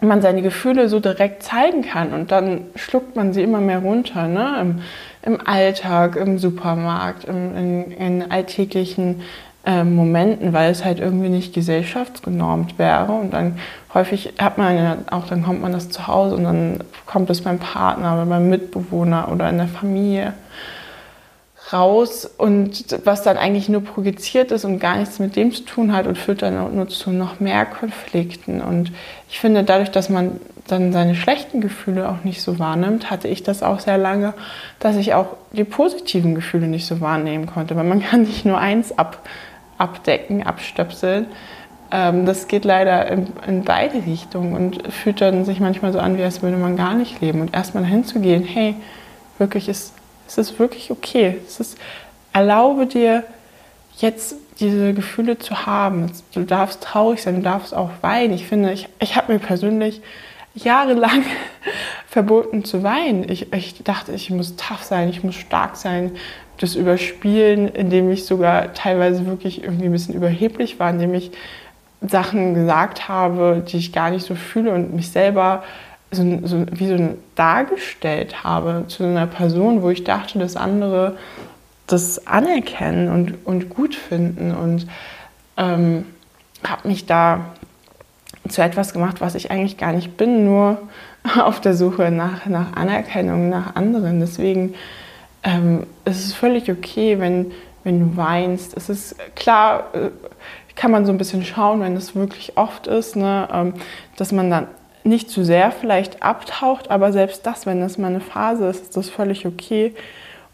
man 0.00 0.20
seine 0.20 0.42
Gefühle 0.42 0.88
so 0.88 1.00
direkt 1.00 1.42
zeigen 1.42 1.82
kann 1.82 2.12
und 2.12 2.30
dann 2.30 2.62
schluckt 2.74 3.16
man 3.16 3.32
sie 3.32 3.42
immer 3.42 3.60
mehr 3.60 3.78
runter, 3.78 4.28
ne? 4.28 4.56
Im, 4.60 4.82
im 5.22 5.46
Alltag, 5.46 6.16
im 6.16 6.38
Supermarkt, 6.38 7.24
im, 7.24 7.56
in, 7.56 7.90
in, 7.92 8.30
alltäglichen 8.30 9.22
äh, 9.64 9.82
Momenten, 9.82 10.52
weil 10.52 10.70
es 10.70 10.84
halt 10.84 11.00
irgendwie 11.00 11.30
nicht 11.30 11.54
gesellschaftsgenormt 11.54 12.78
wäre 12.78 13.12
und 13.12 13.32
dann 13.32 13.58
häufig 13.94 14.34
hat 14.38 14.58
man 14.58 14.76
ja 14.76 14.98
auch, 15.10 15.26
dann 15.26 15.42
kommt 15.42 15.62
man 15.62 15.72
das 15.72 15.88
zu 15.88 16.06
Hause 16.06 16.36
und 16.36 16.44
dann 16.44 16.84
kommt 17.06 17.30
es 17.30 17.40
beim 17.42 17.58
Partner 17.58 18.14
oder 18.14 18.26
beim 18.26 18.48
Mitbewohner 18.50 19.28
oder 19.32 19.48
in 19.48 19.56
der 19.56 19.68
Familie 19.68 20.34
raus 21.72 22.30
und 22.36 22.84
was 23.04 23.22
dann 23.22 23.36
eigentlich 23.36 23.68
nur 23.68 23.82
projiziert 23.82 24.52
ist 24.52 24.64
und 24.64 24.78
gar 24.78 24.96
nichts 24.96 25.18
mit 25.18 25.34
dem 25.34 25.52
zu 25.52 25.64
tun 25.64 25.92
hat 25.92 26.06
und 26.06 26.16
führt 26.16 26.42
dann 26.42 26.74
nur 26.76 26.88
zu 26.88 27.10
noch 27.10 27.40
mehr 27.40 27.66
Konflikten. 27.66 28.60
Und 28.60 28.92
ich 29.28 29.40
finde, 29.40 29.64
dadurch, 29.64 29.90
dass 29.90 30.08
man 30.08 30.40
dann 30.68 30.92
seine 30.92 31.14
schlechten 31.14 31.60
Gefühle 31.60 32.08
auch 32.08 32.24
nicht 32.24 32.42
so 32.42 32.58
wahrnimmt, 32.58 33.10
hatte 33.10 33.28
ich 33.28 33.42
das 33.42 33.62
auch 33.62 33.80
sehr 33.80 33.98
lange, 33.98 34.34
dass 34.78 34.96
ich 34.96 35.14
auch 35.14 35.36
die 35.52 35.64
positiven 35.64 36.34
Gefühle 36.34 36.68
nicht 36.68 36.86
so 36.86 37.00
wahrnehmen 37.00 37.46
konnte, 37.46 37.76
weil 37.76 37.84
man 37.84 38.00
kann 38.10 38.22
nicht 38.22 38.44
nur 38.44 38.58
eins 38.58 38.96
ab, 38.96 39.18
abdecken, 39.78 40.44
abstöpseln. 40.44 41.26
Ähm, 41.90 42.26
das 42.26 42.46
geht 42.46 42.64
leider 42.64 43.08
in, 43.08 43.28
in 43.46 43.64
beide 43.64 44.06
Richtungen 44.06 44.54
und 44.54 44.92
fühlt 44.92 45.20
dann 45.20 45.44
sich 45.44 45.60
manchmal 45.60 45.92
so 45.92 45.98
an, 45.98 46.16
wie 46.16 46.22
als 46.22 46.42
würde 46.42 46.56
man 46.56 46.76
gar 46.76 46.94
nicht 46.94 47.20
leben. 47.20 47.40
Und 47.40 47.54
erstmal 47.54 47.84
hinzugehen, 47.84 48.44
hey, 48.44 48.74
wirklich 49.38 49.68
ist 49.68 49.92
es 50.26 50.38
ist 50.38 50.58
wirklich 50.58 50.90
okay. 50.90 51.38
Es 51.46 51.60
ist, 51.60 51.78
erlaube 52.32 52.86
dir 52.86 53.24
jetzt 53.98 54.36
diese 54.60 54.94
Gefühle 54.94 55.38
zu 55.38 55.66
haben. 55.66 56.10
Du 56.32 56.42
darfst 56.44 56.82
traurig 56.82 57.22
sein, 57.22 57.36
du 57.36 57.42
darfst 57.42 57.74
auch 57.74 57.90
weinen. 58.00 58.34
Ich 58.34 58.46
finde, 58.46 58.72
ich, 58.72 58.88
ich 59.00 59.16
habe 59.16 59.32
mir 59.32 59.38
persönlich 59.38 60.00
jahrelang 60.54 61.22
verboten 62.08 62.64
zu 62.64 62.82
weinen. 62.82 63.28
Ich, 63.30 63.52
ich 63.52 63.82
dachte, 63.84 64.12
ich 64.12 64.30
muss 64.30 64.56
tough 64.56 64.82
sein, 64.82 65.08
ich 65.08 65.22
muss 65.22 65.34
stark 65.34 65.76
sein, 65.76 66.12
das 66.58 66.74
überspielen, 66.74 67.68
indem 67.68 68.10
ich 68.10 68.24
sogar 68.24 68.72
teilweise 68.72 69.26
wirklich 69.26 69.62
irgendwie 69.62 69.86
ein 69.86 69.92
bisschen 69.92 70.14
überheblich 70.14 70.78
war, 70.78 70.90
indem 70.90 71.12
ich 71.14 71.30
Sachen 72.00 72.54
gesagt 72.54 73.08
habe, 73.08 73.64
die 73.66 73.76
ich 73.78 73.92
gar 73.92 74.10
nicht 74.10 74.26
so 74.26 74.34
fühle 74.34 74.72
und 74.72 74.94
mich 74.94 75.10
selber 75.10 75.64
so, 76.10 76.40
so, 76.44 76.66
wie 76.72 76.88
so 76.88 77.16
dargestellt 77.34 78.44
habe 78.44 78.84
zu 78.88 79.04
einer 79.04 79.26
Person, 79.26 79.82
wo 79.82 79.90
ich 79.90 80.04
dachte, 80.04 80.38
dass 80.38 80.56
andere 80.56 81.16
das 81.86 82.26
anerkennen 82.26 83.08
und, 83.08 83.46
und 83.46 83.68
gut 83.70 83.94
finden 83.94 84.52
und 84.54 84.86
ähm, 85.56 86.06
habe 86.66 86.88
mich 86.88 87.06
da 87.06 87.46
zu 88.48 88.62
etwas 88.62 88.92
gemacht, 88.92 89.20
was 89.20 89.34
ich 89.34 89.50
eigentlich 89.50 89.76
gar 89.76 89.92
nicht 89.92 90.16
bin, 90.16 90.44
nur 90.44 90.78
auf 91.40 91.60
der 91.60 91.74
Suche 91.74 92.10
nach, 92.10 92.46
nach 92.46 92.74
Anerkennung, 92.74 93.48
nach 93.48 93.74
anderen. 93.76 94.20
Deswegen 94.20 94.74
ähm, 95.46 95.86
es 96.04 96.18
ist 96.18 96.26
es 96.26 96.34
völlig 96.34 96.70
okay, 96.70 97.18
wenn, 97.20 97.52
wenn 97.84 98.00
du 98.00 98.16
weinst. 98.16 98.76
Es 98.76 98.88
ist 98.88 99.16
klar, 99.36 99.90
äh, 99.94 100.10
kann 100.74 100.90
man 100.90 101.06
so 101.06 101.12
ein 101.12 101.18
bisschen 101.18 101.44
schauen, 101.44 101.80
wenn 101.80 101.96
es 101.96 102.14
wirklich 102.14 102.56
oft 102.56 102.86
ist, 102.86 103.16
ne, 103.16 103.48
ähm, 103.52 103.74
dass 104.16 104.32
man 104.32 104.50
dann 104.50 104.66
nicht 105.06 105.30
zu 105.30 105.44
sehr 105.44 105.70
vielleicht 105.70 106.22
abtaucht, 106.22 106.90
aber 106.90 107.12
selbst 107.12 107.46
das, 107.46 107.66
wenn 107.66 107.80
das 107.80 107.98
mal 107.98 108.08
eine 108.08 108.20
Phase 108.20 108.68
ist, 108.68 108.82
ist 108.82 108.96
das 108.96 109.08
völlig 109.08 109.46
okay. 109.46 109.94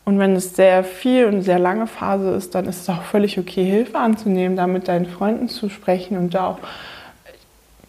Und 0.04 0.18
wenn 0.18 0.34
es 0.34 0.56
sehr 0.56 0.82
viel 0.84 1.26
und 1.26 1.42
sehr 1.42 1.58
lange 1.58 1.86
Phase 1.86 2.30
ist, 2.30 2.54
dann 2.54 2.66
ist 2.66 2.82
es 2.82 2.88
auch 2.88 3.02
völlig 3.02 3.38
okay, 3.38 3.64
Hilfe 3.64 3.98
anzunehmen, 3.98 4.56
da 4.56 4.66
mit 4.66 4.88
deinen 4.88 5.06
Freunden 5.06 5.48
zu 5.48 5.68
sprechen 5.68 6.18
und 6.18 6.34
da 6.34 6.48
auch 6.48 6.58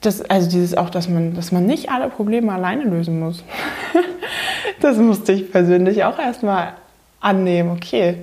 das, 0.02 0.22
also 0.22 0.50
dieses 0.50 0.76
auch, 0.76 0.90
dass 0.90 1.08
man, 1.08 1.34
dass 1.34 1.52
man 1.52 1.66
nicht 1.66 1.90
alle 1.90 2.10
Probleme 2.10 2.52
alleine 2.52 2.84
lösen 2.84 3.20
muss. 3.20 3.44
das 4.82 4.98
musste 4.98 5.32
ich 5.32 5.52
persönlich 5.52 6.04
auch 6.04 6.20
erstmal 6.20 6.74
annehmen. 7.20 7.72
Okay, 7.72 8.18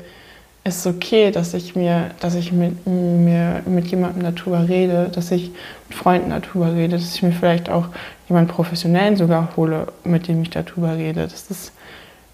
ist 0.64 0.86
okay, 0.86 1.30
dass 1.30 1.54
ich 1.54 1.74
mir, 1.74 2.10
dass 2.20 2.34
ich 2.34 2.52
mit, 2.52 2.86
mir, 2.86 3.62
mit 3.66 3.86
jemandem 3.86 4.34
darüber 4.34 4.68
rede, 4.68 5.10
dass 5.12 5.30
ich 5.30 5.50
mit 5.88 5.96
Freunden 5.96 6.30
darüber 6.30 6.74
rede, 6.74 6.96
dass 6.96 7.14
ich 7.14 7.22
mir 7.22 7.32
vielleicht 7.32 7.70
auch 7.70 7.86
jemanden 8.28 8.50
Professionellen 8.50 9.16
sogar 9.16 9.56
hole, 9.56 9.88
mit 10.04 10.28
dem 10.28 10.42
ich 10.42 10.50
darüber 10.50 10.96
rede. 10.96 11.22
Das 11.22 11.50
ist 11.50 11.72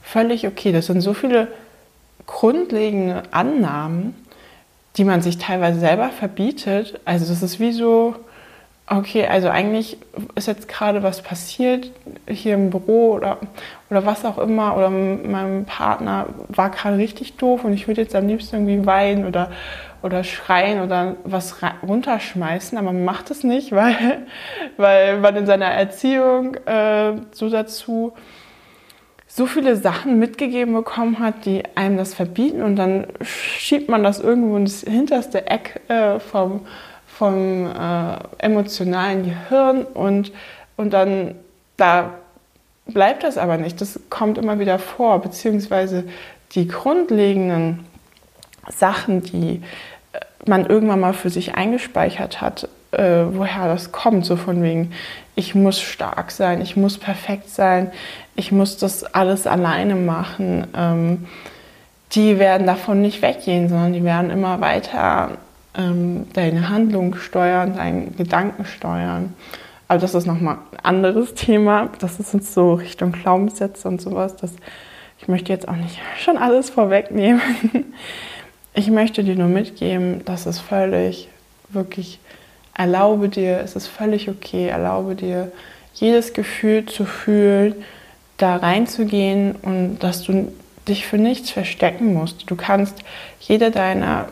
völlig 0.03 0.47
okay. 0.47 0.73
Das 0.73 0.87
sind 0.87 1.01
so 1.01 1.15
viele 1.15 1.49
grundlegende 2.27 3.23
Annahmen, 3.31 4.15
die 4.97 5.05
man 5.05 5.23
sich 5.23 5.39
teilweise 5.39 5.79
selber 5.79 6.09
verbietet. 6.09 6.99
Also 7.05 7.27
das 7.27 7.43
ist 7.43 7.61
wie 7.61 7.73
so, 7.73 8.17
okay, 8.89 9.27
also 9.27 9.49
eigentlich 9.49 9.99
ist 10.37 10.47
jetzt 10.47 10.69
gerade 10.69 11.03
was 11.03 11.21
passiert 11.23 11.91
hier 12.29 12.55
im 12.55 12.71
Büro 12.71 13.15
oder, 13.15 13.39
oder 13.91 14.07
was 14.07 14.25
auch 14.25 14.39
immer 14.39 14.77
oder 14.77 14.91
meinem 14.91 15.65
Partner 15.65 16.27
war 16.49 16.71
gerade 16.71 16.97
richtig 16.97 17.37
doof 17.37 17.65
und 17.65 17.73
ich 17.73 17.89
würde 17.89 18.03
jetzt 18.03 18.15
am 18.15 18.29
liebsten 18.29 18.57
irgendwie 18.57 18.87
weinen 18.87 19.27
oder, 19.27 19.51
oder 20.03 20.23
schreien 20.23 20.83
oder 20.83 21.17
was 21.25 21.57
runterschmeißen, 21.83 22.79
aber 22.79 22.93
man 22.93 23.05
macht 23.05 23.31
es 23.33 23.43
nicht, 23.43 23.73
weil, 23.73 24.27
weil 24.77 25.19
man 25.19 25.35
in 25.35 25.47
seiner 25.47 25.67
Erziehung 25.67 26.55
äh, 26.67 27.15
so 27.33 27.51
dazu 27.51 28.13
so 29.27 29.47
viele 29.47 29.77
Sachen 29.77 30.19
mitgegeben 30.19 30.73
bekommen 30.73 31.19
hat, 31.19 31.45
die 31.45 31.63
einem 31.75 31.97
das 31.97 32.15
verbieten 32.15 32.63
und 32.63 32.77
dann 32.77 33.09
schiebt 33.21 33.89
man 33.89 34.05
das 34.05 34.21
irgendwo 34.21 34.57
ins 34.57 34.83
hinterste 34.83 35.49
Eck 35.49 35.81
äh, 35.89 36.21
vom, 36.21 36.61
vom 37.19 37.67
äh, 37.67 38.17
emotionalen 38.39 39.25
Gehirn 39.25 39.85
und, 39.85 40.33
und 40.77 40.93
dann 40.93 41.35
da 41.77 42.15
bleibt 42.87 43.23
das 43.23 43.39
aber 43.39 43.57
nicht. 43.57 43.81
Das 43.81 43.99
kommt 44.11 44.39
immer 44.39 44.59
wieder 44.59 44.79
vor, 44.79 45.21
beziehungsweise 45.21 46.05
die 46.53 46.69
grundlegenden 46.69 47.85
Sachen, 48.69 49.23
die 49.23 49.63
äh, 50.13 50.21
man 50.47 50.67
irgendwann 50.67 51.01
mal 51.01 51.15
für 51.15 51.31
sich 51.31 51.55
eingespeichert 51.55 52.41
hat, 52.41 52.69
äh, 52.93 53.25
woher 53.31 53.67
das 53.67 53.93
kommt, 53.93 54.27
so 54.27 54.37
von 54.37 54.63
wegen, 54.63 54.93
ich 55.35 55.55
muss 55.55 55.81
stark 55.81 56.31
sein, 56.31 56.61
ich 56.61 56.77
muss 56.77 56.99
perfekt 56.99 57.49
sein, 57.49 57.93
ich 58.37 58.53
muss 58.53 58.77
das 58.77 59.05
alles 59.05 59.47
alleine 59.47 59.95
machen, 59.95 60.67
ähm, 60.77 61.27
die 62.13 62.39
werden 62.39 62.67
davon 62.67 63.03
nicht 63.03 63.21
weggehen, 63.23 63.69
sondern 63.69 63.93
die 63.93 64.05
werden 64.05 64.31
immer 64.31 64.61
weiter 64.61 65.39
ähm, 65.77 66.27
deine 66.33 66.69
Handlung 66.69 67.17
steuern, 67.17 67.77
deinen 67.77 68.17
Gedanken 68.17 68.65
steuern. 68.65 69.35
Aber 69.89 70.01
das 70.01 70.15
ist 70.15 70.27
nochmal 70.27 70.59
ein 70.73 70.85
anderes 70.85 71.35
Thema. 71.35 71.91
Das 72.01 72.19
ist 72.19 72.35
jetzt 72.35 72.55
so 72.55 72.75
Richtung 72.75 73.13
Glaubenssätze 73.13 73.87
und 73.87 74.01
sowas. 74.01 74.37
Das, 74.37 74.53
ich 75.19 75.29
möchte 75.29 75.53
jetzt 75.53 75.69
auch 75.69 75.77
nicht 75.77 75.99
schon 76.19 76.37
alles 76.37 76.71
vorwegnehmen. 76.71 77.41
Ich 78.79 78.91
möchte 78.91 79.25
dir 79.25 79.37
nur 79.37 79.49
mitgeben, 79.49 80.23
dass 80.27 80.45
es 80.45 80.61
völlig, 80.61 81.31
wirklich, 81.71 82.19
erlaube 82.75 83.31
dir, 83.31 83.59
es 83.61 83.75
ist 83.75 83.87
völlig 83.87 84.29
okay, 84.29 84.69
erlaube 84.69 85.15
dir, 85.15 85.51
jedes 85.95 86.35
Gefühl 86.35 86.85
zu 86.85 87.07
fühlen, 87.07 87.75
da 88.37 88.57
reinzugehen 88.57 89.57
und 89.63 90.01
dass 90.01 90.25
du 90.25 90.53
dich 90.87 91.07
für 91.07 91.17
nichts 91.17 91.49
verstecken 91.49 92.13
musst. 92.13 92.51
Du 92.51 92.55
kannst 92.55 93.03
jede 93.41 93.71
deiner 93.71 94.29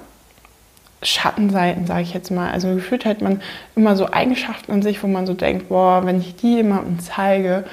Schattenseiten, 1.04 1.86
sage 1.86 2.02
ich 2.02 2.14
jetzt 2.14 2.30
mal. 2.30 2.50
Also 2.50 2.74
gefühlt 2.74 3.04
hat 3.04 3.20
man 3.20 3.40
immer 3.76 3.96
so 3.96 4.10
Eigenschaften 4.10 4.72
an 4.72 4.82
sich, 4.82 5.02
wo 5.02 5.06
man 5.06 5.26
so 5.26 5.34
denkt, 5.34 5.68
boah, 5.68 6.04
wenn 6.04 6.20
ich 6.20 6.36
die 6.36 6.56
jemandem 6.56 6.98
zeige, 7.00 7.64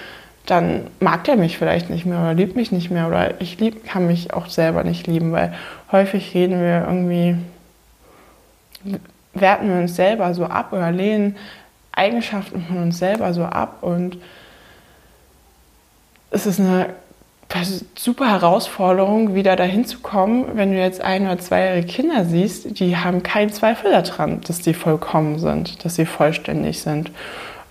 dann 0.45 0.87
mag 0.99 1.23
der 1.25 1.37
mich 1.37 1.57
vielleicht 1.57 1.89
nicht 1.89 2.05
mehr 2.05 2.19
oder 2.19 2.33
liebt 2.33 2.55
mich 2.55 2.71
nicht 2.71 2.91
mehr 2.91 3.07
oder 3.07 3.39
ich 3.39 3.59
lieb, 3.59 3.85
kann 3.85 4.07
mich 4.07 4.33
auch 4.33 4.47
selber 4.47 4.83
nicht 4.83 5.07
lieben, 5.07 5.31
weil 5.31 5.53
häufig 5.91 6.33
reden 6.33 6.59
wir 6.59 6.85
irgendwie, 6.87 7.35
werten 9.33 9.69
wir 9.69 9.77
uns 9.77 9.95
selber 9.95 10.33
so 10.33 10.45
ab 10.45 10.73
oder 10.73 10.91
lehnen 10.91 11.37
Eigenschaften 11.91 12.65
von 12.67 12.77
uns 12.77 12.97
selber 12.97 13.33
so 13.33 13.43
ab 13.43 13.77
und 13.81 14.17
es 16.31 16.45
ist 16.45 16.59
eine 16.59 16.87
super 17.95 18.29
Herausforderung, 18.29 19.35
wieder 19.35 19.55
dahin 19.55 19.85
zu 19.85 19.99
kommen, 19.99 20.45
wenn 20.55 20.71
du 20.71 20.79
jetzt 20.79 21.01
ein 21.01 21.25
oder 21.25 21.37
zweijährige 21.37 21.87
Kinder 21.87 22.25
siehst, 22.25 22.79
die 22.79 22.97
haben 22.97 23.23
keinen 23.23 23.51
Zweifel 23.51 23.91
daran, 23.91 24.41
dass 24.41 24.63
sie 24.63 24.73
vollkommen 24.73 25.39
sind, 25.39 25.83
dass 25.83 25.95
sie 25.95 26.05
vollständig 26.05 26.81
sind. 26.81 27.11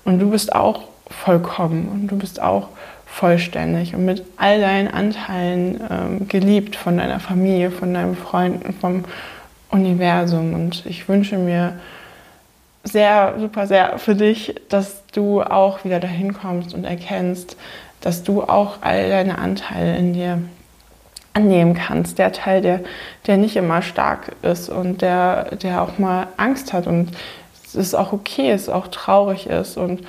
Und 0.05 0.19
du 0.19 0.31
bist 0.31 0.55
auch 0.55 0.83
vollkommen 1.09 1.89
und 1.89 2.09
du 2.09 2.17
bist 2.17 2.41
auch 2.41 2.69
vollständig 3.07 3.95
und 3.95 4.05
mit 4.05 4.25
all 4.37 4.61
deinen 4.61 4.89
Anteilen 4.89 5.81
ähm, 5.91 6.29
geliebt 6.29 6.77
von 6.77 6.97
deiner 6.97 7.19
Familie, 7.19 7.71
von 7.71 7.93
deinen 7.93 8.17
Freunden, 8.17 8.73
vom 8.73 9.05
Universum. 9.71 10.55
Und 10.55 10.87
ich 10.87 11.09
wünsche 11.09 11.37
mir 11.37 11.75
sehr, 12.85 13.35
super 13.39 13.67
sehr 13.67 13.99
für 13.99 14.15
dich, 14.15 14.55
dass 14.69 15.05
du 15.13 15.43
auch 15.43 15.85
wieder 15.85 16.01
dahin 16.01 16.33
kommst 16.33 16.73
und 16.73 16.85
erkennst, 16.85 17.57
dass 18.00 18.23
du 18.23 18.42
auch 18.42 18.78
all 18.80 19.09
deine 19.09 19.38
Anteile 19.38 19.97
in 19.97 20.12
dir 20.12 20.38
annehmen 21.33 21.75
kannst. 21.75 22.19
Der 22.19 22.33
Teil, 22.33 22.61
der, 22.61 22.80
der 23.26 23.37
nicht 23.37 23.57
immer 23.57 23.83
stark 23.83 24.33
ist 24.42 24.69
und 24.69 25.02
der, 25.02 25.57
der 25.57 25.83
auch 25.83 25.99
mal 25.99 26.28
Angst 26.37 26.73
hat 26.73 26.87
und 26.87 27.11
es 27.64 27.75
ist 27.75 27.95
auch 27.95 28.12
okay 28.12 28.52
ist, 28.52 28.69
auch 28.69 28.88
traurig 28.88 29.47
ist 29.47 29.76
und 29.76 30.04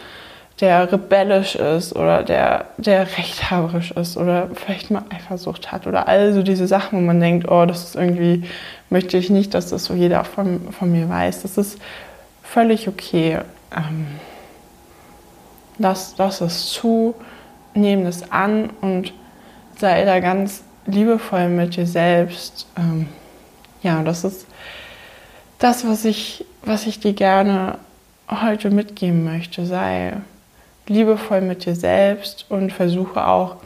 der 0.62 0.92
rebellisch 0.92 1.56
ist 1.56 1.96
oder 1.96 2.24
der, 2.24 2.66
der 2.78 3.02
rechthaberisch 3.18 3.92
ist 3.92 4.16
oder 4.16 4.50
vielleicht 4.54 4.92
mal 4.92 5.04
Eifersucht 5.10 5.72
hat 5.72 5.88
oder 5.88 6.08
all 6.08 6.34
so 6.34 6.44
diese 6.44 6.68
Sachen, 6.68 7.00
wo 7.00 7.02
man 7.04 7.20
denkt, 7.20 7.50
oh, 7.50 7.66
das 7.66 7.84
ist 7.84 7.96
irgendwie, 7.96 8.44
möchte 8.90 9.18
ich 9.18 9.30
nicht, 9.32 9.54
dass 9.54 9.70
das 9.70 9.86
so 9.86 9.96
jeder 9.96 10.24
von, 10.24 10.72
von 10.72 10.92
mir 10.92 11.10
weiß. 11.10 11.42
Das 11.42 11.58
ist 11.58 11.80
völlig 12.44 12.88
okay. 12.88 13.40
Ähm, 13.76 14.08
lass, 15.80 16.16
lass 16.18 16.42
es 16.42 16.68
zu, 16.70 17.16
nehm 17.74 18.04
das 18.04 18.32
an 18.32 18.70
und 18.82 19.14
sei 19.78 20.06
da 20.06 20.20
ganz 20.20 20.64
liebevoll 20.86 21.50
mit 21.50 21.76
dir 21.76 21.86
selbst. 21.86 22.68
Ähm, 22.78 23.08
ja, 23.82 24.04
das 24.04 24.24
ist 24.24 24.46
das, 25.60 25.88
was 25.88 26.06
ich, 26.06 26.46
was 26.64 26.88
ich 26.88 27.00
dir 27.00 27.14
gerne 27.14 27.78
heute 28.30 28.70
mitgeben 28.70 29.24
möchte. 29.24 29.66
Sei 29.66 30.14
liebevoll 30.88 31.42
mit 31.42 31.66
dir 31.66 31.76
selbst 31.76 32.46
und 32.50 32.72
versuche 32.72 33.26
auch, 33.26 33.58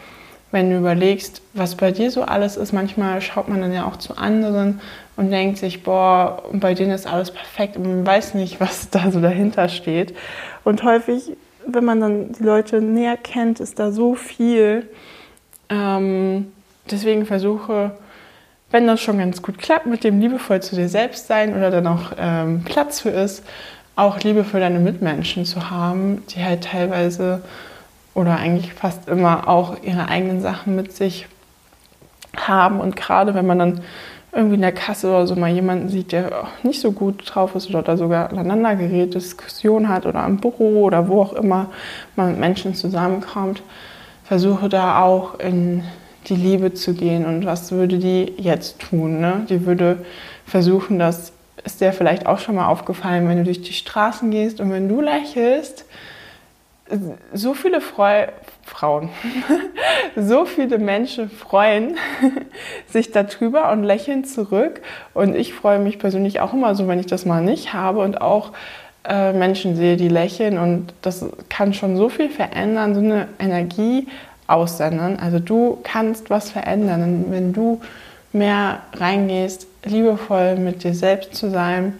wenn 0.52 0.70
du 0.70 0.78
überlegst, 0.78 1.42
was 1.54 1.76
bei 1.76 1.92
dir 1.92 2.12
so 2.12 2.22
alles 2.24 2.56
ist, 2.56 2.72
manchmal 2.72 3.20
schaut 3.22 3.50
man 3.50 3.62
dann 3.62 3.74
ja 3.74 3.86
auch 3.86 3.98
zu 3.98 4.18
anderen 4.18 4.80
und 5.18 5.32
denkt 5.32 5.58
sich, 5.58 5.84
boah, 5.84 6.44
bei 6.54 6.74
denen 6.74 6.92
ist 6.92 7.08
alles 7.08 7.32
perfekt 7.32 7.76
und 7.76 7.84
man 7.84 8.06
weiß 8.06 8.36
nicht, 8.36 8.62
was 8.62 8.90
da 8.90 9.12
so 9.12 9.20
dahinter 9.20 9.68
steht. 9.68 10.16
Und 10.64 10.84
häufig, 10.84 11.32
wenn 11.68 11.86
man 11.86 12.00
dann 12.00 12.32
die 12.34 12.44
Leute 12.44 12.82
näher 12.82 13.18
kennt, 13.18 13.60
ist 13.60 13.80
da 13.80 13.92
so 13.92 14.16
viel. 14.16 14.90
Ähm, 15.70 16.52
deswegen 16.90 17.26
versuche, 17.26 17.92
wenn 18.72 18.88
das 18.88 19.02
schon 19.02 19.18
ganz 19.18 19.42
gut 19.42 19.58
klappt, 19.58 19.86
mit 19.86 20.04
dem 20.04 20.20
liebevoll 20.20 20.62
zu 20.62 20.76
dir 20.76 20.90
selbst 20.90 21.28
sein 21.28 21.56
oder 21.56 21.72
dann 21.72 21.88
auch 21.88 22.12
ähm, 22.18 22.64
Platz 22.64 23.02
für 23.02 23.10
ist, 23.10 23.44
auch 23.96 24.20
Liebe 24.20 24.44
für 24.44 24.60
deine 24.60 24.80
Mitmenschen 24.80 25.46
zu 25.46 25.70
haben, 25.70 26.24
die 26.30 26.44
halt 26.44 26.66
teilweise 26.66 27.42
oder 28.14 28.38
eigentlich 28.38 28.74
fast 28.74 29.08
immer 29.08 29.48
auch 29.48 29.78
ihre 29.84 30.08
eigenen 30.08 30.42
Sachen 30.42 30.76
mit 30.76 30.92
sich 30.92 31.28
haben. 32.36 32.80
Und 32.80 32.96
gerade 32.96 33.34
wenn 33.34 33.46
man 33.46 33.60
dann 33.60 33.82
irgendwie 34.36 34.56
in 34.56 34.62
der 34.62 34.74
Kasse 34.74 35.08
oder 35.08 35.26
so 35.26 35.36
mal 35.36 35.52
jemanden 35.52 35.90
sieht, 35.90 36.12
der 36.12 36.48
nicht 36.64 36.82
so 36.82 36.92
gut 36.92 37.24
drauf 37.26 37.56
ist 37.56 37.70
oder 37.70 37.82
da 37.82 37.96
sogar 37.96 38.30
aneinander 38.30 38.76
gerät, 38.76 39.16
Diskussion 39.16 39.88
hat 39.88 40.06
oder 40.06 40.26
im 40.26 40.38
Büro 40.38 40.84
oder 40.84 41.08
wo 41.08 41.22
auch 41.22 41.34
immer 41.34 41.72
man 42.16 42.32
mit 42.32 42.40
Menschen 42.40 42.76
zusammenkommt, 42.76 43.64
versuche 44.26 44.68
da 44.68 45.02
auch 45.02 45.40
in 45.40 45.84
die 46.28 46.36
Liebe 46.36 46.74
zu 46.74 46.94
gehen. 46.94 47.26
Und 47.26 47.46
was 47.46 47.72
würde 47.72 47.98
die 47.98 48.34
jetzt 48.38 48.80
tun? 48.80 49.22
Ne? 49.22 49.46
Die 49.50 49.66
würde 49.66 50.00
versuchen, 50.46 51.00
dass 51.00 51.32
ist 51.66 51.82
dir 51.82 51.94
vielleicht 51.94 52.28
auch 52.28 52.40
schon 52.40 52.56
mal 52.56 52.68
aufgefallen, 52.68 53.28
wenn 53.28 53.40
du 53.40 53.44
durch 53.44 53.62
die 53.62 53.74
Straßen 53.74 54.30
gehst 54.30 54.60
und 54.60 54.72
wenn 54.72 54.88
du 54.88 55.02
lächelst, 55.02 55.86
so 57.34 57.56
viele 57.56 57.82
Freu 57.82 58.28
Frauen, 58.66 59.10
so 60.16 60.46
viele 60.46 60.80
Menschen 60.80 61.30
freuen 61.30 61.98
sich 62.90 63.12
darüber 63.12 63.72
und 63.72 63.84
lächeln 63.84 64.26
zurück. 64.26 64.82
Und 65.14 65.36
ich 65.36 65.54
freue 65.54 65.80
mich 65.80 66.00
persönlich 66.00 66.40
auch 66.40 66.52
immer 66.52 66.74
so, 66.76 66.88
wenn 66.88 67.00
ich 67.00 67.06
das 67.06 67.26
mal 67.26 67.44
nicht 67.44 67.74
habe 67.74 68.00
und 68.00 68.22
auch 68.22 68.52
äh, 69.08 69.34
Menschen 69.34 69.76
sehe, 69.76 69.98
die 69.98 70.10
lächeln. 70.10 70.58
Und 70.58 70.94
das 71.04 71.26
kann 71.48 71.74
schon 71.74 71.96
so 71.96 72.10
viel 72.10 72.30
verändern, 72.30 72.96
so 72.96 73.02
eine 73.02 73.28
Energie 73.38 74.08
aussenden. 74.48 75.20
Also 75.20 75.40
du 75.40 75.80
kannst 75.84 76.32
was 76.32 76.50
verändern. 76.50 77.26
Wenn 77.30 77.54
du 77.54 77.82
mehr 78.34 78.80
reingehst, 78.94 79.68
liebevoll 79.84 80.56
mit 80.56 80.84
dir 80.84 80.96
selbst 80.96 81.36
zu 81.36 81.52
sein, 81.52 82.00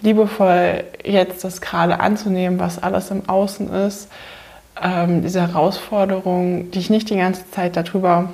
liebevoll 0.00 0.84
jetzt 1.04 1.44
das 1.44 1.60
gerade 1.60 2.00
anzunehmen, 2.00 2.58
was 2.58 2.82
alles 2.82 3.10
im 3.10 3.28
Außen 3.28 3.70
ist, 3.72 4.08
ähm, 4.82 5.22
diese 5.22 5.40
Herausforderung, 5.40 6.70
dich 6.70 6.90
nicht 6.90 7.10
die 7.10 7.16
ganze 7.16 7.50
Zeit 7.50 7.76
darüber 7.76 8.32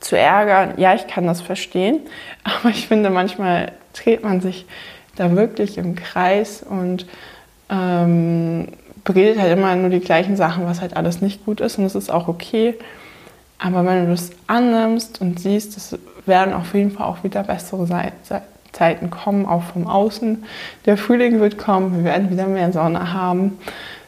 zu 0.00 0.16
ärgern. 0.18 0.74
Ja, 0.76 0.94
ich 0.94 1.06
kann 1.06 1.26
das 1.26 1.40
verstehen, 1.40 2.00
aber 2.44 2.70
ich 2.70 2.88
finde, 2.88 3.10
manchmal 3.10 3.72
dreht 3.92 4.22
man 4.22 4.40
sich 4.40 4.66
da 5.16 5.36
wirklich 5.36 5.78
im 5.78 5.94
Kreis 5.94 6.62
und 6.62 7.06
ähm, 7.68 8.68
beredet 9.04 9.40
halt 9.40 9.52
immer 9.52 9.74
nur 9.76 9.90
die 9.90 10.00
gleichen 10.00 10.36
Sachen, 10.36 10.66
was 10.66 10.80
halt 10.80 10.96
alles 10.96 11.20
nicht 11.20 11.44
gut 11.44 11.60
ist 11.60 11.78
und 11.78 11.84
es 11.84 11.94
ist 11.94 12.10
auch 12.10 12.28
okay. 12.28 12.74
Aber 13.58 13.84
wenn 13.84 14.06
du 14.06 14.10
das 14.10 14.30
annimmst 14.46 15.20
und 15.20 15.38
siehst, 15.38 15.76
es 15.76 15.96
werden 16.26 16.52
auf 16.52 16.74
jeden 16.74 16.90
Fall 16.90 17.06
auch 17.06 17.22
wieder 17.22 17.44
bessere 17.44 17.86
Zeiten 18.72 19.10
kommen, 19.10 19.46
auch 19.46 19.62
vom 19.62 19.86
Außen. 19.86 20.44
Der 20.86 20.96
Frühling 20.96 21.40
wird 21.40 21.58
kommen, 21.58 21.96
wir 21.98 22.04
werden 22.04 22.30
wieder 22.30 22.46
mehr 22.46 22.72
Sonne 22.72 23.12
haben, 23.12 23.58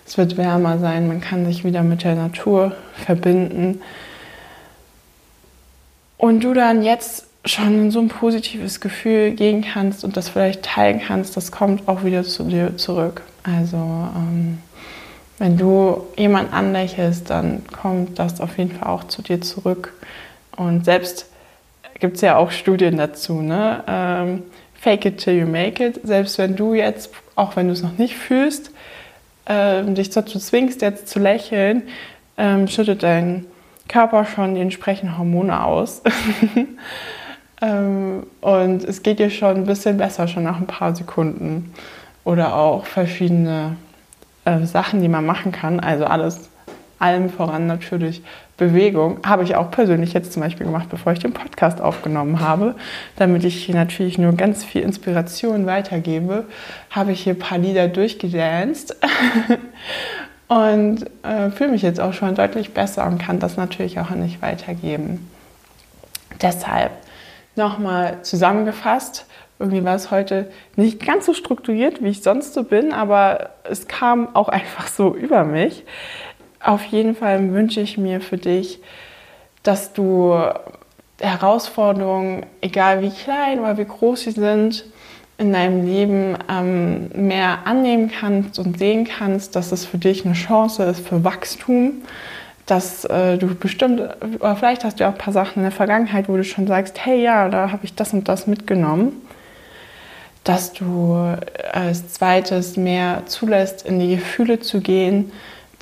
es 0.07 0.19
wird 0.19 0.37
wärmer 0.37 0.79
sein, 0.79 1.09
man 1.09 1.21
kann 1.21 1.47
sich 1.47 1.64
wieder 1.64 1.83
mit 1.83 2.05
der 2.05 2.14
Natur 2.14 2.73
verbinden. 2.95 3.81
Und 6.19 6.45
du 6.45 6.55
dann 6.55 6.83
jetzt 6.83 7.27
schon 7.45 7.85
in 7.85 7.90
so 7.90 8.01
ein 8.01 8.09
positives 8.09 8.81
Gefühl 8.81 9.33
gehen 9.33 9.62
kannst 9.62 10.05
und 10.05 10.17
das 10.17 10.29
vielleicht 10.29 10.62
teilen 10.62 11.01
kannst, 11.07 11.37
das 11.37 11.53
kommt 11.53 11.88
auch 11.88 12.05
wieder 12.05 12.25
zu 12.25 12.45
dir 12.45 12.77
zurück. 12.77 13.23
Also 13.43 13.77
ähm, 13.77 14.59
wenn 15.38 15.57
du 15.57 16.07
jemand 16.17 16.53
anlächelst, 16.53 17.29
dann 17.29 17.62
kommt 17.67 18.19
das 18.19 18.40
auf 18.40 18.57
jeden 18.57 18.73
Fall 18.73 18.88
auch 18.88 19.05
zu 19.05 19.21
dir 19.21 19.40
zurück. 19.40 19.93
Und 20.57 20.85
selbst 20.85 21.27
gibt 22.01 22.17
es 22.17 22.23
ja 22.23 22.37
auch 22.37 22.51
Studien 22.51 22.97
dazu, 22.97 23.43
ne? 23.43 23.83
Ähm, 23.87 24.43
fake 24.75 25.07
it 25.07 25.19
till 25.19 25.35
you 25.35 25.47
make 25.47 25.85
it. 25.85 26.01
Selbst 26.05 26.38
wenn 26.38 26.57
du 26.57 26.75
jetzt, 26.75 27.11
auch 27.35 27.57
wenn 27.57 27.67
du 27.67 27.73
es 27.73 27.83
noch 27.83 27.99
nicht 27.99 28.17
fühlst, 28.17 28.71
ähm, 29.46 29.94
dich 29.94 30.11
dazu 30.11 30.38
zwingst, 30.38 30.83
jetzt 30.83 31.09
zu 31.09 31.18
lächeln, 31.18 31.83
ähm, 32.37 32.68
schüttet 32.68 33.02
dein 33.02 33.46
Körper 33.88 34.24
schon 34.24 34.54
die 34.54 34.61
entsprechenden 34.61 35.18
Hormone 35.18 35.62
aus. 35.62 36.02
ähm, 37.62 38.26
und 38.40 38.85
es 38.85 39.02
geht 39.02 39.18
dir 39.18 39.30
schon 39.30 39.57
ein 39.57 39.66
bisschen 39.66 39.98
besser, 39.98 40.28
schon 40.28 40.44
nach 40.44 40.59
ein 40.59 40.66
paar 40.66 40.94
Sekunden. 40.94 41.72
Oder 42.24 42.57
auch 42.57 42.87
verschiedene 42.87 43.76
äh, 44.46 44.64
Sachen, 44.64 45.02
die 45.02 45.09
man 45.09 45.26
machen 45.26 45.52
kann. 45.52 45.80
Also 45.80 46.07
alles, 46.07 46.48
allem 47.05 47.29
voran 47.29 47.67
natürlich 47.67 48.23
Bewegung. 48.57 49.19
Habe 49.27 49.43
ich 49.45 49.57
auch 49.57 49.71
persönlich 49.71 50.14
jetzt 50.14 50.33
zum 50.33 50.43
Beispiel 50.43 50.64
gemacht, 50.64 50.88
bevor 50.88 51.12
ich 51.12 51.19
den 51.19 51.33
Podcast 51.33 51.81
aufgenommen 51.81 52.40
habe. 52.40 52.75
Damit 53.17 53.45
ich 53.45 53.64
hier 53.64 53.75
natürlich 53.75 54.17
nur 54.17 54.33
ganz 54.33 54.64
viel 54.64 54.83
Inspiration 54.83 55.67
weitergebe, 55.67 56.47
habe 56.90 57.12
ich 57.12 57.23
hier 57.23 57.35
ein 57.35 57.38
paar 57.38 57.59
Lieder 57.59 57.88
durchgedanced. 57.88 58.97
und 60.49 61.05
äh, 61.23 61.51
fühle 61.51 61.71
mich 61.71 61.83
jetzt 61.83 62.01
auch 62.01 62.14
schon 62.14 62.35
deutlich 62.35 62.73
besser 62.73 63.07
und 63.07 63.19
kann 63.19 63.38
das 63.38 63.57
natürlich 63.57 63.99
auch 64.01 64.11
nicht 64.11 64.40
weitergeben. 64.40 65.31
Deshalb 66.40 66.93
nochmal 67.57 68.19
zusammengefasst, 68.23 69.27
irgendwie 69.59 69.85
war 69.85 69.95
es 69.95 70.11
heute 70.11 70.51
nicht 70.77 71.05
ganz 71.05 71.27
so 71.27 71.35
strukturiert, 71.35 72.03
wie 72.03 72.09
ich 72.09 72.23
sonst 72.23 72.55
so 72.55 72.64
bin, 72.64 72.93
aber 72.93 73.51
es 73.64 73.88
kam 73.88 74.35
auch 74.35 74.49
einfach 74.61 74.88
so 74.88 75.14
über 75.14 75.45
mich. 75.45 75.85
Auf 76.64 76.85
jeden 76.87 77.14
Fall 77.14 77.53
wünsche 77.53 77.81
ich 77.81 77.98
mir 77.98 78.22
für 78.22 78.38
dich, 78.38 78.81
dass 79.62 79.92
du 79.92 80.35
Herausforderungen, 81.20 82.46
egal 82.62 83.03
wie 83.03 83.11
klein 83.11 83.61
oder 83.61 83.77
wie 83.77 83.85
groß 83.85 84.22
sie 84.22 84.31
sind, 84.31 84.87
in 85.37 85.53
deinem 85.53 85.85
Leben 85.85 86.38
ähm, 86.50 87.11
mehr 87.14 87.66
annehmen 87.66 88.11
kannst 88.11 88.59
und 88.59 88.79
sehen 88.79 89.05
kannst, 89.05 89.57
dass 89.57 89.72
es 89.72 89.85
für 89.85 89.98
dich 89.98 90.24
eine 90.24 90.35
Chance 90.35 90.85
ist 90.85 91.07
für 91.07 91.22
Wachstum, 91.22 92.03
dass 92.64 93.05
äh, 93.05 93.37
du 93.37 93.55
bestimmt, 93.55 94.00
oder 94.40 94.57
vielleicht 94.57 94.85
hast 94.85 95.00
du 95.00 95.05
auch 95.05 95.12
ein 95.12 95.18
paar 95.18 95.35
Sachen 95.35 95.57
in 95.57 95.62
der 95.64 95.72
Vergangenheit, 95.72 96.31
wo 96.31 96.37
du 96.37 96.44
schon 96.44 96.66
sagst, 96.66 97.05
hey 97.05 97.22
ja, 97.22 97.50
da 97.50 97.72
habe 97.72 97.85
ich 97.85 97.94
das 97.94 98.14
und 98.14 98.27
das 98.27 98.46
mitgenommen. 98.46 99.20
Dass 100.44 100.72
du 100.72 101.37
als 101.72 102.14
zweites 102.14 102.77
mehr 102.79 103.22
zulässt, 103.27 103.85
in 103.87 103.98
die 103.98 104.16
Gefühle 104.16 104.61
zu 104.61 104.81
gehen, 104.81 105.31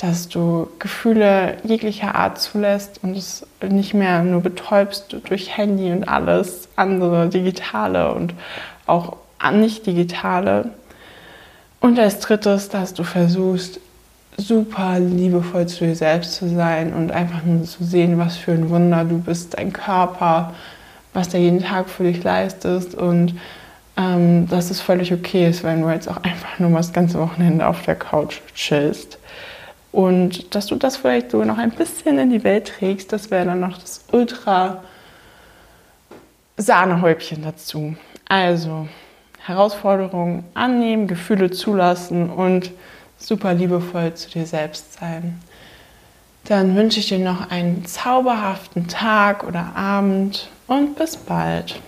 dass 0.03 0.29
du 0.29 0.69
Gefühle 0.81 1.59
jeglicher 1.63 2.17
Art 2.17 2.41
zulässt 2.41 2.99
und 3.03 3.17
es 3.17 3.47
nicht 3.67 3.95
mehr 3.95 4.25
nur 4.25 4.41
betäubst 4.41 5.17
durch 5.29 5.57
Handy 5.57 5.93
und 5.93 6.09
alles 6.09 6.69
andere, 6.75 7.29
digitale 7.29 8.13
und 8.13 8.35
auch 8.87 9.17
nicht 9.53 9.87
digitale. 9.87 10.71
Und 11.79 12.01
als 12.01 12.19
drittes, 12.19 12.69
dass 12.69 12.95
du 12.95 13.05
versuchst, 13.05 13.79
super 14.37 14.99
liebevoll 14.99 15.67
zu 15.67 15.85
dir 15.85 15.95
selbst 15.95 16.35
zu 16.35 16.49
sein 16.49 16.93
und 16.93 17.13
einfach 17.13 17.45
nur 17.45 17.63
zu 17.63 17.85
sehen, 17.85 18.19
was 18.19 18.37
für 18.37 18.53
ein 18.53 18.71
Wunder 18.71 19.05
du 19.05 19.19
bist, 19.19 19.57
dein 19.57 19.73
Körper, 19.73 20.53
was 21.13 21.29
der 21.29 21.41
jeden 21.41 21.63
Tag 21.63 21.89
für 21.89 22.03
dich 22.03 22.25
leistest 22.25 22.97
und 22.97 23.39
ähm, 23.97 24.49
dass 24.49 24.73
es 24.73 24.81
völlig 24.81 25.13
okay 25.13 25.49
ist, 25.49 25.63
wenn 25.63 25.83
du 25.83 25.91
jetzt 25.91 26.09
auch 26.09 26.17
einfach 26.25 26.59
nur 26.59 26.71
mal 26.71 26.79
das 26.79 26.93
ganze 26.93 27.21
Wochenende 27.21 27.69
auf 27.69 27.83
der 27.83 27.95
Couch 27.95 28.41
chillst. 28.55 29.19
Und 29.93 30.55
dass 30.55 30.67
du 30.67 30.77
das 30.77 30.97
vielleicht 30.97 31.31
sogar 31.31 31.47
noch 31.47 31.59
ein 31.59 31.71
bisschen 31.71 32.19
in 32.19 32.31
die 32.31 32.43
Welt 32.45 32.69
trägst, 32.79 33.13
das 33.13 33.31
wäre 33.31 33.45
dann 33.45 33.61
noch 33.61 33.77
das 33.77 34.05
ultra 34.11 34.83
Sahnehäubchen 36.57 37.43
dazu. 37.43 37.95
Also 38.27 38.89
Herausforderungen 39.45 40.45
annehmen, 40.55 41.09
Gefühle 41.09 41.51
zulassen 41.51 42.31
und 42.31 42.71
super 43.19 43.53
liebevoll 43.53 44.15
zu 44.15 44.31
dir 44.31 44.47
selbst 44.47 44.95
sein. 44.95 45.41
Dann 46.45 46.75
wünsche 46.75 47.01
ich 47.01 47.09
dir 47.09 47.19
noch 47.19 47.51
einen 47.51 47.85
zauberhaften 47.85 48.89
Tag 48.89 49.45
oder 49.45 49.77
Abend 49.77 50.49
und 50.67 50.97
bis 50.97 51.17
bald. 51.17 51.81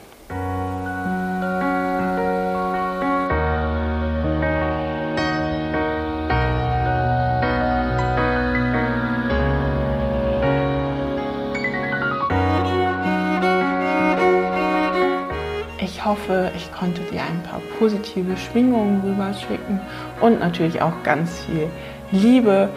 Hoffe, 16.25 16.51
ich 16.57 16.73
konnte 16.73 17.01
dir 17.03 17.23
ein 17.23 17.43
paar 17.43 17.61
positive 17.79 18.37
Schwingungen 18.37 19.01
rüberschicken 19.03 19.81
und 20.21 20.41
natürlich 20.41 20.81
auch 20.81 21.03
ganz 21.03 21.41
viel 21.41 21.69
Liebe 22.11 22.69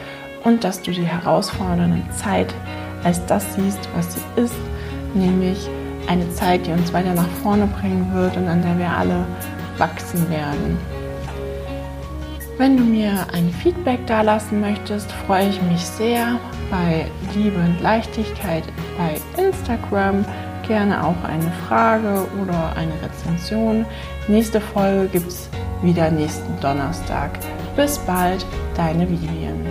und 0.43 0.63
dass 0.63 0.81
du 0.81 0.91
die 0.91 1.03
herausfordernde 1.03 2.01
Zeit 2.15 2.53
als 3.03 3.25
das 3.25 3.55
siehst, 3.55 3.79
was 3.95 4.15
sie 4.15 4.41
ist, 4.41 4.55
nämlich 5.13 5.67
eine 6.07 6.29
Zeit, 6.33 6.65
die 6.65 6.71
uns 6.71 6.93
weiter 6.93 7.13
nach 7.13 7.27
vorne 7.43 7.67
bringen 7.67 8.11
wird 8.13 8.35
und 8.37 8.47
an 8.47 8.61
der 8.61 8.77
wir 8.77 8.89
alle 8.89 9.25
wachsen 9.77 10.29
werden. 10.29 10.77
Wenn 12.57 12.75
du 12.75 12.83
mir 12.83 13.27
ein 13.33 13.51
Feedback 13.51 14.05
dalassen 14.07 14.61
möchtest, 14.61 15.11
freue 15.11 15.49
ich 15.49 15.61
mich 15.61 15.81
sehr 15.81 16.39
bei 16.71 17.05
Liebe 17.35 17.57
und 17.59 17.79
Leichtigkeit 17.81 18.63
bei 18.97 19.41
Instagram 19.41 20.25
gerne 20.67 21.03
auch 21.03 21.23
eine 21.23 21.51
Frage 21.67 22.25
oder 22.41 22.73
eine 22.75 22.93
Rezension. 23.01 23.85
Nächste 24.27 24.61
Folge 24.61 25.07
gibt 25.07 25.27
es 25.27 25.49
wieder 25.81 26.09
nächsten 26.11 26.59
Donnerstag. 26.59 27.31
Bis 27.75 27.97
bald, 27.99 28.45
deine 28.75 29.09
Vivian. 29.09 29.66